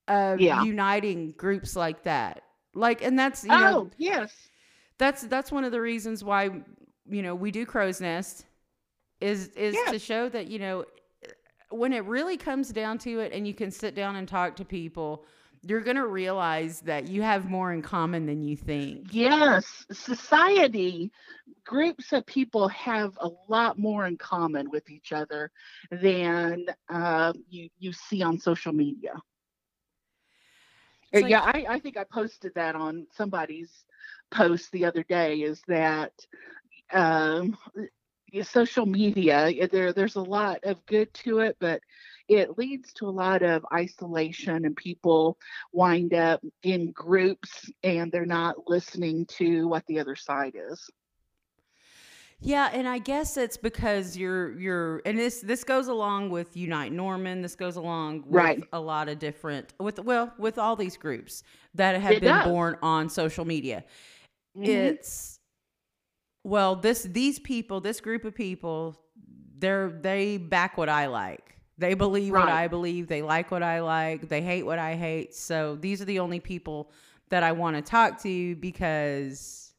of 0.07 0.41
yeah. 0.41 0.63
uniting 0.63 1.33
groups 1.33 1.75
like 1.75 2.05
that. 2.05 2.43
Like, 2.75 3.03
and 3.03 3.19
that's 3.19 3.43
you 3.45 3.53
oh 3.53 3.59
know, 3.59 3.91
yes, 3.97 4.33
that's 4.99 5.23
that's 5.23 5.51
one 5.51 5.65
of 5.65 5.73
the 5.73 5.81
reasons 5.81 6.23
why 6.23 6.51
you 7.09 7.23
know 7.23 7.35
we 7.35 7.51
do 7.51 7.67
crow's 7.67 8.01
nest 8.01 8.47
is 9.21 9.49
is 9.49 9.75
yeah. 9.75 9.93
to 9.93 9.99
show 9.99 10.29
that 10.29 10.49
you 10.49 10.59
know 10.59 10.85
when 11.71 11.93
it 11.93 12.05
really 12.05 12.37
comes 12.37 12.71
down 12.71 12.99
to 12.99 13.21
it 13.21 13.33
and 13.33 13.47
you 13.47 13.55
can 13.55 13.71
sit 13.71 13.95
down 13.95 14.17
and 14.17 14.29
talk 14.29 14.57
to 14.57 14.65
people 14.65 15.25
you're 15.63 15.83
going 15.83 15.97
to 15.97 16.07
realize 16.07 16.81
that 16.81 17.09
you 17.09 17.21
have 17.21 17.51
more 17.51 17.71
in 17.71 17.83
common 17.83 18.25
than 18.25 18.43
you 18.43 18.57
think. 18.57 19.09
Yes 19.13 19.85
society 19.91 21.13
groups 21.65 22.13
of 22.13 22.25
people 22.27 22.69
have 22.69 23.17
a 23.21 23.29
lot 23.49 23.79
more 23.79 24.07
in 24.07 24.17
common 24.17 24.71
with 24.71 24.89
each 24.91 25.13
other 25.13 25.51
than 25.91 26.67
uh, 26.89 27.33
you 27.49 27.69
you 27.79 27.93
see 27.93 28.23
on 28.23 28.39
social 28.39 28.73
media. 28.73 29.15
Like, 31.13 31.29
yeah 31.29 31.43
I, 31.43 31.67
I 31.69 31.79
think 31.81 31.97
i 31.97 32.05
posted 32.05 32.53
that 32.55 32.77
on 32.77 33.07
somebody's 33.13 33.71
post 34.31 34.71
the 34.71 34.85
other 34.85 35.03
day 35.03 35.39
is 35.39 35.61
that 35.67 36.13
um, 36.93 37.57
social 38.43 38.87
media 38.87 39.53
there 39.71 39.93
there's 39.93 40.17
a 40.17 40.23
lot 40.23 40.59
of 40.65 40.85
good 40.87 41.13
to 41.15 41.41
it 41.41 41.57
but 41.61 41.81
it 42.29 42.57
leads 42.57 42.93
to 42.93 43.09
a 43.09 43.11
lot 43.11 43.43
of 43.43 43.67
isolation 43.73 44.65
and 44.65 44.77
people 44.77 45.37
wind 45.73 46.15
up 46.15 46.41
in 46.63 46.93
groups 46.93 47.71
and 47.83 48.13
they're 48.13 48.25
not 48.25 48.69
listening 48.69 49.27
to 49.27 49.67
what 49.67 49.85
the 49.87 49.99
other 49.99 50.17
side 50.17 50.55
is 50.55 50.91
yeah, 52.43 52.71
and 52.73 52.89
I 52.89 52.99
guess 52.99 53.37
it's 53.37 53.59
because 53.59 54.17
you're 54.17 54.59
you're 54.59 55.03
and 55.05 55.19
this 55.19 55.41
this 55.41 55.63
goes 55.63 55.89
along 55.89 56.31
with 56.31 56.57
Unite 56.57 56.91
Norman. 56.91 57.43
This 57.43 57.55
goes 57.55 57.77
along 57.77 58.23
with 58.23 58.31
right. 58.31 58.63
a 58.73 58.81
lot 58.81 59.11
of 59.11 59.19
different 59.19 59.75
with 59.79 59.99
well 59.99 60.33
with 60.39 60.57
all 60.57 60.75
these 60.75 60.97
groups 60.97 61.43
that 61.75 62.01
have 62.01 62.13
it 62.13 62.21
been 62.23 62.35
does. 62.35 62.47
born 62.47 62.79
on 62.83 63.11
social 63.11 63.45
media. 63.45 63.85
Mm-hmm. 64.57 64.71
It's 64.71 65.40
well, 66.45 66.77
this 66.77 67.03
these 67.03 67.39
people, 67.39 67.81
this 67.81 68.01
group 68.01 68.25
of 68.25 68.35
people, 68.35 69.01
they're 69.59 69.91
they 69.91 70.37
back 70.37 70.77
what 70.77 70.89
I 70.89 71.07
like. 71.07 71.57
They 71.79 71.95
believe 71.95 72.33
right. 72.33 72.45
what 72.45 72.53
I 72.53 72.69
believe. 72.69 73.09
They 73.09 73.23
like 73.23 73.51
what 73.51 73.63
I 73.63 73.81
like. 73.81 74.29
They 74.29 74.43
hate 74.43 74.65
what 74.65 74.79
I 74.79 74.97
hate. 74.97 75.35
So 75.35 75.77
these 75.77 76.03
are 76.03 76.05
the 76.05 76.19
only 76.19 76.39
people 76.39 76.91
that 77.31 77.43
I 77.43 77.53
want 77.53 77.77
to 77.77 77.83
talk 77.83 78.21
to 78.23 78.55
because 78.57 79.73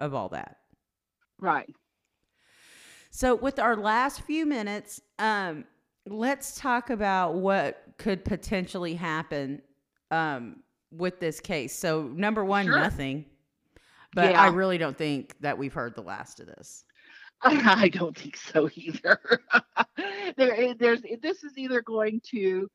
of 0.00 0.14
all 0.14 0.28
that. 0.30 0.58
Right. 1.40 1.74
So 3.10 3.34
with 3.34 3.58
our 3.58 3.74
last 3.76 4.20
few 4.22 4.44
minutes, 4.44 5.00
um, 5.18 5.64
let's 6.06 6.60
talk 6.60 6.90
about 6.90 7.34
what 7.34 7.82
could 7.96 8.24
potentially 8.24 8.94
happen 8.94 9.62
um, 10.10 10.56
with 10.92 11.20
this 11.20 11.40
case. 11.40 11.74
So 11.74 12.02
number 12.02 12.44
one, 12.44 12.66
sure. 12.66 12.78
nothing. 12.78 13.24
But 14.14 14.32
yeah. 14.32 14.42
I 14.42 14.48
really 14.48 14.78
don't 14.78 14.96
think 14.96 15.34
that 15.40 15.58
we've 15.58 15.72
heard 15.72 15.94
the 15.94 16.02
last 16.02 16.40
of 16.40 16.46
this. 16.46 16.84
I 17.42 17.88
don't 17.88 18.16
think 18.16 18.36
so 18.36 18.68
either. 18.74 19.20
there, 20.36 20.74
there's 20.74 21.02
this 21.22 21.44
is 21.44 21.52
either 21.56 21.82
going 21.82 22.20
to 22.30 22.68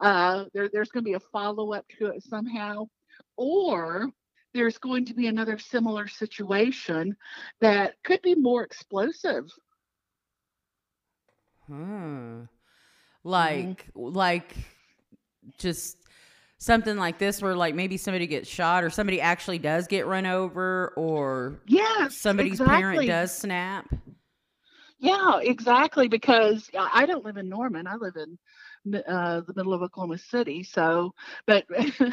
uh, 0.00 0.44
there, 0.54 0.68
there's 0.72 0.90
going 0.90 1.04
to 1.04 1.08
be 1.10 1.14
a 1.14 1.20
follow 1.20 1.72
up 1.72 1.86
to 1.98 2.06
it 2.06 2.22
somehow, 2.22 2.86
or 3.36 4.08
there's 4.54 4.78
going 4.78 5.04
to 5.06 5.14
be 5.14 5.26
another 5.26 5.58
similar 5.58 6.08
situation 6.08 7.16
that 7.60 7.94
could 8.02 8.20
be 8.22 8.34
more 8.34 8.62
explosive. 8.62 9.50
Hmm. 11.66 12.42
Like, 13.22 13.86
mm-hmm. 13.94 14.16
like, 14.16 14.54
just 15.58 15.98
something 16.60 16.98
like 16.98 17.18
this 17.18 17.40
where 17.40 17.56
like 17.56 17.74
maybe 17.74 17.96
somebody 17.96 18.26
gets 18.26 18.48
shot 18.48 18.84
or 18.84 18.90
somebody 18.90 19.18
actually 19.20 19.58
does 19.58 19.86
get 19.86 20.06
run 20.06 20.26
over 20.26 20.92
or 20.94 21.58
yes 21.66 22.16
somebody's 22.16 22.60
exactly. 22.60 22.76
parent 22.76 23.06
does 23.06 23.34
snap 23.34 23.86
yeah 24.98 25.40
exactly 25.40 26.06
because 26.06 26.70
i 26.78 27.06
don't 27.06 27.24
live 27.24 27.38
in 27.38 27.48
norman 27.48 27.86
i 27.86 27.96
live 27.96 28.14
in 28.16 28.38
uh, 28.86 29.42
the 29.46 29.52
middle 29.54 29.74
of 29.74 29.82
Oklahoma 29.82 30.18
City. 30.18 30.62
So, 30.62 31.14
but 31.46 31.64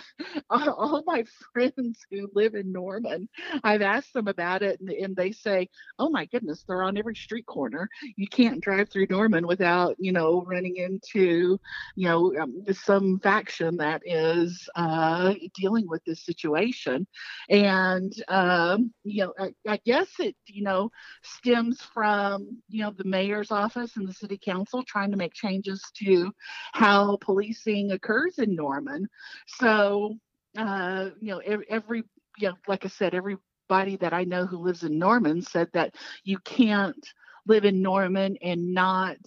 all, 0.49 1.03
my 1.06 1.23
friends 1.53 1.99
who 2.12 2.30
live 2.34 2.56
in 2.56 2.71
Norman, 2.71 3.30
I've 3.63 3.82
asked 3.82 4.13
them 4.13 4.27
about 4.27 4.63
it, 4.63 4.80
and, 4.80 4.89
and, 4.89 5.15
they 5.15 5.32
say, 5.32 5.69
"Oh 5.97 6.10
my 6.10 6.25
goodness, 6.25 6.63
they're 6.67 6.84
on 6.84 6.97
every 6.97 7.15
street 7.15 7.45
corner. 7.45 7.89
You 8.15 8.27
can't 8.27 8.62
drive 8.62 8.89
through 8.89 9.08
Norman 9.10 9.47
without, 9.47 9.95
you 9.97 10.12
know, 10.12 10.43
running 10.45 10.75
into, 10.77 11.58
you 11.95 12.08
know, 12.08 12.36
um, 12.39 12.63
some 12.73 13.19
faction 13.19 13.77
that 13.77 14.01
is 14.06 14.67
uh, 14.75 15.34
dealing 15.56 15.88
with 15.88 16.03
this 16.06 16.23
situation." 16.25 17.08
And 17.49 18.13
um, 18.27 18.93
you 19.03 19.25
know, 19.25 19.34
I, 19.39 19.71
I 19.71 19.80
guess 19.86 20.08
it, 20.19 20.36
you 20.47 20.63
know, 20.63 20.91
stems 21.23 21.82
from 21.82 22.62
you 22.67 22.84
know 22.84 22.91
the 22.91 23.06
mayor's 23.06 23.51
office 23.51 23.95
and 23.95 24.08
the 24.08 24.13
city 24.13 24.38
council 24.38 24.84
trying 24.84 25.12
to 25.12 25.17
make 25.17 25.34
changes 25.34 25.82
to 26.03 26.32
how 26.74 27.17
policing 27.22 27.91
occurs 27.91 28.39
in 28.39 28.56
Norman. 28.56 29.08
So, 29.48 30.15
uh, 30.58 31.10
you 31.22 31.30
know, 31.32 31.39
every, 31.39 31.65
every, 31.70 32.04
you 32.38 32.50
know, 32.50 32.56
like 32.67 32.86
I 32.86 32.89
said, 32.89 33.13
everybody 33.13 33.98
that 33.98 34.13
I 34.13 34.24
know 34.24 34.46
who 34.46 34.58
lives 34.58 34.84
in 34.84 34.98
Norman 35.00 35.41
said 35.41 35.70
that 35.74 35.96
you 36.24 36.38
can't 36.39 37.06
live 37.46 37.65
in 37.65 37.82
Norman 37.82 38.38
and 38.41 38.74
not 38.74 39.17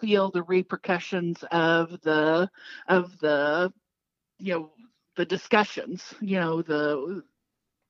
feel 0.00 0.30
the 0.30 0.42
repercussions 0.42 1.42
of 1.50 2.00
the 2.02 2.50
of 2.88 3.18
the 3.20 3.72
you 4.38 4.52
know 4.54 4.70
the 5.16 5.24
discussions 5.24 6.14
you 6.20 6.38
know 6.38 6.62
the 6.62 7.22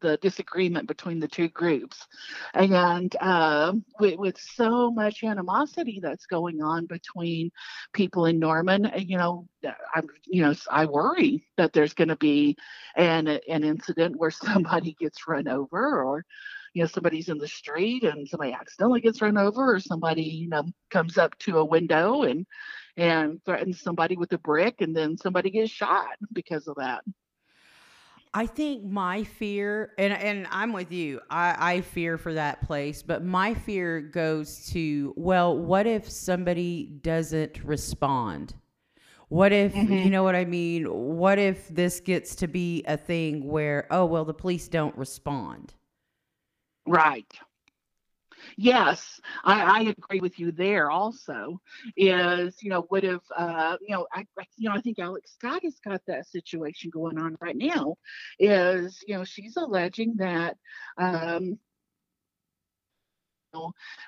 the 0.04 0.18
disagreement 0.18 0.86
between 0.86 1.18
the 1.18 1.26
two 1.26 1.48
groups. 1.48 2.06
And 2.52 3.16
uh, 3.20 3.72
with, 3.98 4.18
with, 4.18 4.38
so 4.38 4.90
much 4.90 5.24
animosity 5.24 5.98
that's 6.02 6.26
going 6.26 6.60
on 6.60 6.84
between 6.84 7.50
people 7.94 8.26
in 8.26 8.38
Norman, 8.38 8.92
you 8.98 9.16
know, 9.16 9.48
I, 9.64 10.02
you 10.26 10.42
know, 10.42 10.54
I 10.70 10.84
worry 10.84 11.46
that 11.56 11.72
there's 11.72 11.94
going 11.94 12.08
to 12.08 12.16
be 12.16 12.56
an 12.96 13.26
an 13.26 13.64
incident 13.64 14.16
where 14.16 14.30
somebody 14.46 14.94
gets 15.00 15.26
run 15.26 15.48
over, 15.48 16.04
or 16.04 16.24
you 16.74 16.82
know, 16.82 16.88
somebody's 16.88 17.30
in 17.30 17.38
the 17.38 17.48
street 17.48 18.04
and 18.04 18.28
somebody 18.28 18.52
accidentally 18.52 19.00
gets 19.00 19.22
run 19.22 19.38
over, 19.38 19.74
or 19.74 19.80
somebody 19.80 20.24
you 20.24 20.48
know 20.50 20.64
comes 20.90 21.16
up 21.16 21.36
to 21.38 21.58
a 21.58 21.64
window 21.64 22.24
and 22.24 22.46
and 22.98 23.42
threatens 23.46 23.80
somebody 23.80 24.16
with 24.16 24.32
a 24.34 24.38
brick, 24.38 24.82
and 24.82 24.94
then 24.94 25.16
somebody 25.16 25.48
gets 25.48 25.70
shot 25.70 26.16
because 26.30 26.68
of 26.68 26.76
that. 26.76 27.02
I 28.36 28.46
think 28.46 28.82
my 28.84 29.22
fear, 29.22 29.92
and 29.96 30.12
and 30.12 30.48
I'm 30.50 30.72
with 30.72 30.90
you. 30.90 31.20
I, 31.30 31.76
I 31.76 31.80
fear 31.82 32.18
for 32.18 32.34
that 32.34 32.62
place, 32.62 33.00
but 33.00 33.24
my 33.24 33.54
fear 33.54 34.00
goes 34.00 34.66
to 34.72 35.14
well, 35.16 35.56
what 35.56 35.86
if 35.86 36.10
somebody 36.10 36.86
doesn't 37.02 37.62
respond? 37.62 38.54
What 39.28 39.52
if 39.52 39.72
mm-hmm. 39.72 39.92
you 39.92 40.10
know 40.10 40.24
what 40.24 40.34
I 40.34 40.44
mean? 40.44 40.86
What 40.86 41.38
if 41.38 41.68
this 41.68 42.00
gets 42.00 42.34
to 42.36 42.48
be 42.48 42.82
a 42.88 42.96
thing 42.96 43.46
where 43.46 43.86
oh 43.92 44.04
well, 44.04 44.24
the 44.24 44.34
police 44.34 44.66
don't 44.66 44.96
respond? 44.98 45.74
Right 46.86 47.32
yes, 48.56 49.20
I, 49.44 49.62
I 49.62 49.80
agree 49.98 50.20
with 50.20 50.38
you 50.38 50.52
there. 50.52 50.90
Also, 50.90 51.60
is 51.96 52.62
you 52.62 52.70
know 52.70 52.86
would 52.90 53.04
have 53.04 53.22
uh, 53.36 53.76
you 53.80 53.94
know 53.94 54.06
I 54.12 54.24
you 54.56 54.68
know 54.68 54.74
I 54.74 54.80
think 54.80 54.98
Alex 54.98 55.32
Scott 55.32 55.62
has 55.64 55.78
got 55.84 56.02
that 56.06 56.26
situation 56.26 56.90
going 56.90 57.18
on 57.18 57.36
right 57.40 57.56
now. 57.56 57.96
Is 58.38 59.02
you 59.06 59.16
know 59.16 59.24
she's 59.24 59.56
alleging 59.56 60.16
that. 60.18 60.56
Um, 60.98 61.58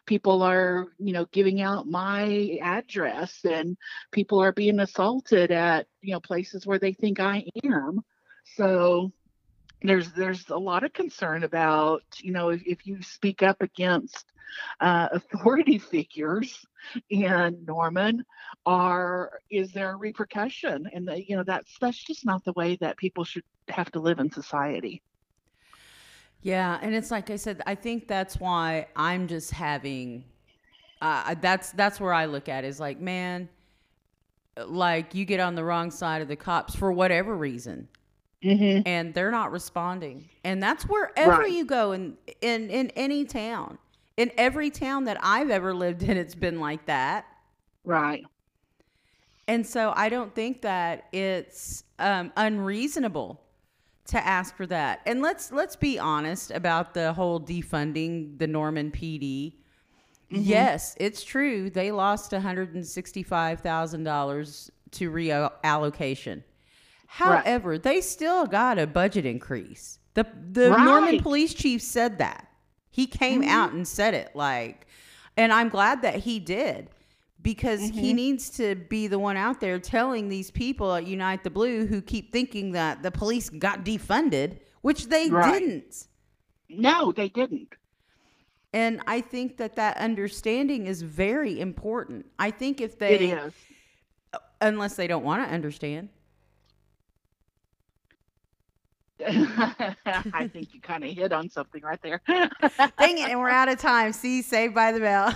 people 0.07 0.42
are 0.42 0.88
you 0.99 1.12
know 1.12 1.27
giving 1.33 1.61
out 1.61 1.87
my 1.87 2.59
address 2.62 3.44
and 3.44 3.77
people 4.11 4.40
are 4.40 4.53
being 4.53 4.81
assaulted 4.81 5.51
at 5.53 5.87
you 6.03 6.12
know 6.12 6.20
places 6.20 6.66
where 6.66 6.79
they 6.79 6.92
think 6.92 7.20
i 7.20 7.44
am 7.64 8.01
so 8.57 9.12
there's 9.83 10.12
there's 10.12 10.49
a 10.49 10.57
lot 10.57 10.85
of 10.85 10.93
concern 10.93 11.45
about 11.45 12.03
you 12.19 12.33
know 12.33 12.51
if, 12.51 12.62
if 12.67 12.87
you 12.87 13.03
speak 13.03 13.43
up 13.43 13.62
against 13.62 14.33
uh, 14.81 15.09
authority 15.12 15.79
figures 15.79 16.65
in 17.11 17.65
Norman 17.67 18.25
are 18.65 19.41
is 19.51 19.73
there 19.73 19.93
a 19.93 19.97
repercussion? 19.97 20.89
And 20.93 21.07
the, 21.09 21.29
you 21.29 21.37
know 21.37 21.45
that's 21.45 21.77
that's 21.81 22.03
just 22.03 22.25
not 22.25 22.45
the 22.45 22.53
way 22.53 22.77
that 22.77 22.97
people 22.97 23.25
should 23.25 23.45
have 23.69 23.91
to 23.93 24.01
live 24.01 24.19
in 24.19 24.31
society. 24.31 25.03
Yeah 26.43 26.79
and 26.81 26.95
it's 26.95 27.11
like 27.11 27.29
i 27.31 27.35
said 27.35 27.61
i 27.67 27.75
think 27.75 28.07
that's 28.07 28.39
why 28.39 28.87
i'm 28.95 29.27
just 29.27 29.51
having 29.51 30.25
uh, 31.03 31.35
that's 31.41 31.73
that's 31.73 31.99
where 31.99 32.12
i 32.12 32.27
look 32.27 32.49
at 32.49 32.65
is 32.65 32.79
like 32.79 33.01
man 33.01 33.49
like 34.67 35.15
you 35.15 35.25
get 35.25 35.41
on 35.41 35.57
the 35.57 35.65
wrong 35.65 35.91
side 35.91 36.23
of 36.23 36.29
the 36.29 36.37
cops 36.37 36.75
for 36.77 36.93
whatever 36.93 37.37
reason 37.37 37.89
mm-hmm. 38.47 38.83
and 38.87 39.15
they're 39.15 39.31
not 39.31 39.53
responding. 39.53 40.29
And 40.45 40.63
that's 40.63 40.85
wherever 40.85 41.43
right. 41.43 41.51
you 41.51 41.65
go 41.65 41.93
in, 41.93 42.17
in 42.41 42.71
in 42.71 42.91
any 42.91 43.25
town. 43.25 43.79
In 44.17 44.31
every 44.39 44.71
town 44.71 45.05
that 45.05 45.19
I've 45.23 45.51
ever 45.51 45.75
lived 45.75 46.03
in, 46.03 46.17
it's 46.17 46.35
been 46.35 46.59
like 46.59 46.87
that. 46.87 47.27
Right. 47.85 48.25
And 49.49 49.67
so 49.67 49.93
I 49.95 50.09
don't 50.09 50.35
think 50.35 50.63
that 50.63 51.05
it's 51.13 51.85
um, 51.99 52.33
unreasonable 52.37 53.43
to 54.07 54.27
ask 54.27 54.57
for 54.57 54.67
that. 54.67 55.01
And 55.07 55.23
let's 55.23 55.53
let's 55.53 55.77
be 55.77 55.99
honest 55.99 56.51
about 56.51 56.95
the 56.95 57.13
whole 57.13 57.39
defunding 57.41 58.39
the 58.39 58.47
Norman 58.47 58.91
PD. 58.91 59.53
Mm-hmm. 60.33 60.43
Yes, 60.43 60.97
it's 60.99 61.23
true. 61.23 61.71
They 61.71 61.93
lost 61.93 62.33
$165,000 62.33 64.71
to 64.91 65.11
reallocation. 65.11 66.43
However, 67.17 67.71
right. 67.71 67.83
they 67.83 68.01
still 68.03 68.45
got 68.45 68.79
a 68.79 68.87
budget 68.87 69.25
increase. 69.25 69.99
The 70.13 70.27
the 70.53 70.71
right. 70.71 70.85
Norman 70.85 71.21
police 71.21 71.55
chief 71.55 71.81
said 71.81 72.19
that. 72.19 72.47
He 72.91 73.07
came 73.07 73.41
mm-hmm. 73.41 73.51
out 73.51 73.73
and 73.73 73.89
said 73.89 74.13
it 74.13 74.37
like 74.37 74.87
and 75.39 75.51
I'm 75.51 75.71
glad 75.71 76.03
that 76.03 76.17
he 76.17 76.39
did 76.39 76.91
because 77.43 77.81
mm-hmm. 77.81 77.99
he 77.99 78.13
needs 78.13 78.51
to 78.51 78.75
be 78.75 79.07
the 79.07 79.19
one 79.19 79.39
out 79.39 79.61
there 79.61 79.79
telling 79.79 80.29
these 80.29 80.51
people 80.51 80.95
at 80.95 81.07
Unite 81.07 81.43
the 81.43 81.51
Blue 81.51 81.87
who 81.87 82.03
keep 82.03 82.33
thinking 82.33 82.73
that 82.73 83.03
the 83.03 83.11
police 83.11 83.49
got 83.49 83.85
defunded, 83.85 84.59
which 84.83 85.09
they 85.09 85.31
right. 85.31 85.53
didn't. 85.53 86.09
No, 86.69 87.13
they 87.13 87.29
didn't. 87.29 87.75
And 88.73 89.01
I 89.07 89.23
think 89.23 89.57
that 89.57 89.77
that 89.77 89.97
understanding 89.97 90.87
is 90.87 91.01
very 91.01 91.61
important. 91.61 92.27
I 92.39 92.51
think 92.51 92.83
if 92.83 92.99
they, 92.99 93.39
unless 94.61 94.97
they 94.97 95.07
don't 95.07 95.25
want 95.25 95.47
to 95.47 95.55
understand, 95.55 96.11
I 99.27 100.49
think 100.53 100.75
you 100.75 100.81
kind 100.81 101.03
of 101.03 101.11
hit 101.11 101.33
on 101.33 101.49
something 101.49 101.83
right 101.83 102.01
there. 102.03 102.21
Dang 102.29 103.19
it, 103.19 103.31
and 103.31 103.41
we're 103.41 103.49
out 103.49 103.69
of 103.69 103.79
time. 103.79 104.13
See, 104.13 104.43
saved 104.43 104.75
by 104.75 104.93
the 104.93 105.01
bell. 105.01 105.31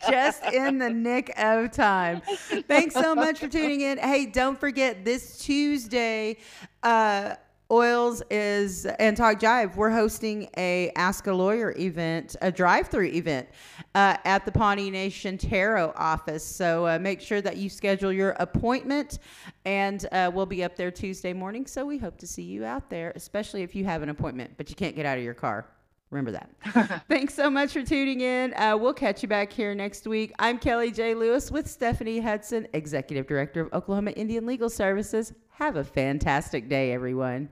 Just 0.10 0.44
in 0.52 0.78
the 0.78 0.90
nick 0.90 1.32
of 1.38 1.72
time. 1.72 2.20
Thanks 2.68 2.94
so 2.94 3.14
much 3.14 3.38
for 3.38 3.48
tuning 3.48 3.80
in. 3.80 3.98
Hey, 3.98 4.26
don't 4.26 4.60
forget 4.60 5.04
this 5.04 5.38
Tuesday, 5.38 6.36
uh, 6.82 7.36
Oils 7.70 8.22
is 8.30 8.86
and 8.86 9.16
Talk 9.16 9.38
Jive. 9.38 9.76
We're 9.76 9.90
hosting 9.90 10.48
a 10.56 10.90
Ask 10.96 11.26
a 11.26 11.32
Lawyer 11.32 11.74
event, 11.78 12.36
a 12.42 12.50
drive-through 12.50 13.06
event 13.06 13.48
uh, 13.94 14.16
at 14.24 14.44
the 14.44 14.52
Pawnee 14.52 14.90
Nation 14.90 15.38
TERO 15.38 15.92
office. 15.96 16.44
So 16.44 16.86
uh, 16.86 16.98
make 16.98 17.20
sure 17.20 17.40
that 17.40 17.56
you 17.56 17.68
schedule 17.68 18.12
your 18.12 18.30
appointment, 18.40 19.18
and 19.64 20.06
uh, 20.12 20.30
we'll 20.34 20.46
be 20.46 20.64
up 20.64 20.76
there 20.76 20.90
Tuesday 20.90 21.32
morning. 21.32 21.66
So 21.66 21.84
we 21.86 21.98
hope 21.98 22.18
to 22.18 22.26
see 22.26 22.42
you 22.42 22.64
out 22.64 22.90
there, 22.90 23.12
especially 23.14 23.62
if 23.62 23.74
you 23.74 23.84
have 23.84 24.02
an 24.02 24.08
appointment 24.08 24.50
but 24.56 24.68
you 24.68 24.76
can't 24.76 24.96
get 24.96 25.06
out 25.06 25.18
of 25.18 25.24
your 25.24 25.34
car. 25.34 25.66
Remember 26.10 26.32
that. 26.32 27.02
Thanks 27.08 27.34
so 27.34 27.48
much 27.48 27.72
for 27.72 27.82
tuning 27.82 28.20
in. 28.20 28.52
Uh, 28.54 28.76
we'll 28.76 28.92
catch 28.92 29.22
you 29.22 29.28
back 29.28 29.52
here 29.52 29.74
next 29.74 30.06
week. 30.06 30.32
I'm 30.40 30.58
Kelly 30.58 30.90
J. 30.90 31.14
Lewis 31.14 31.52
with 31.52 31.70
Stephanie 31.70 32.18
Hudson, 32.18 32.66
Executive 32.72 33.28
Director 33.28 33.60
of 33.60 33.72
Oklahoma 33.72 34.10
Indian 34.12 34.44
Legal 34.44 34.68
Services. 34.68 35.32
Have 35.50 35.76
a 35.76 35.84
fantastic 35.84 36.68
day, 36.68 36.92
everyone. 36.92 37.48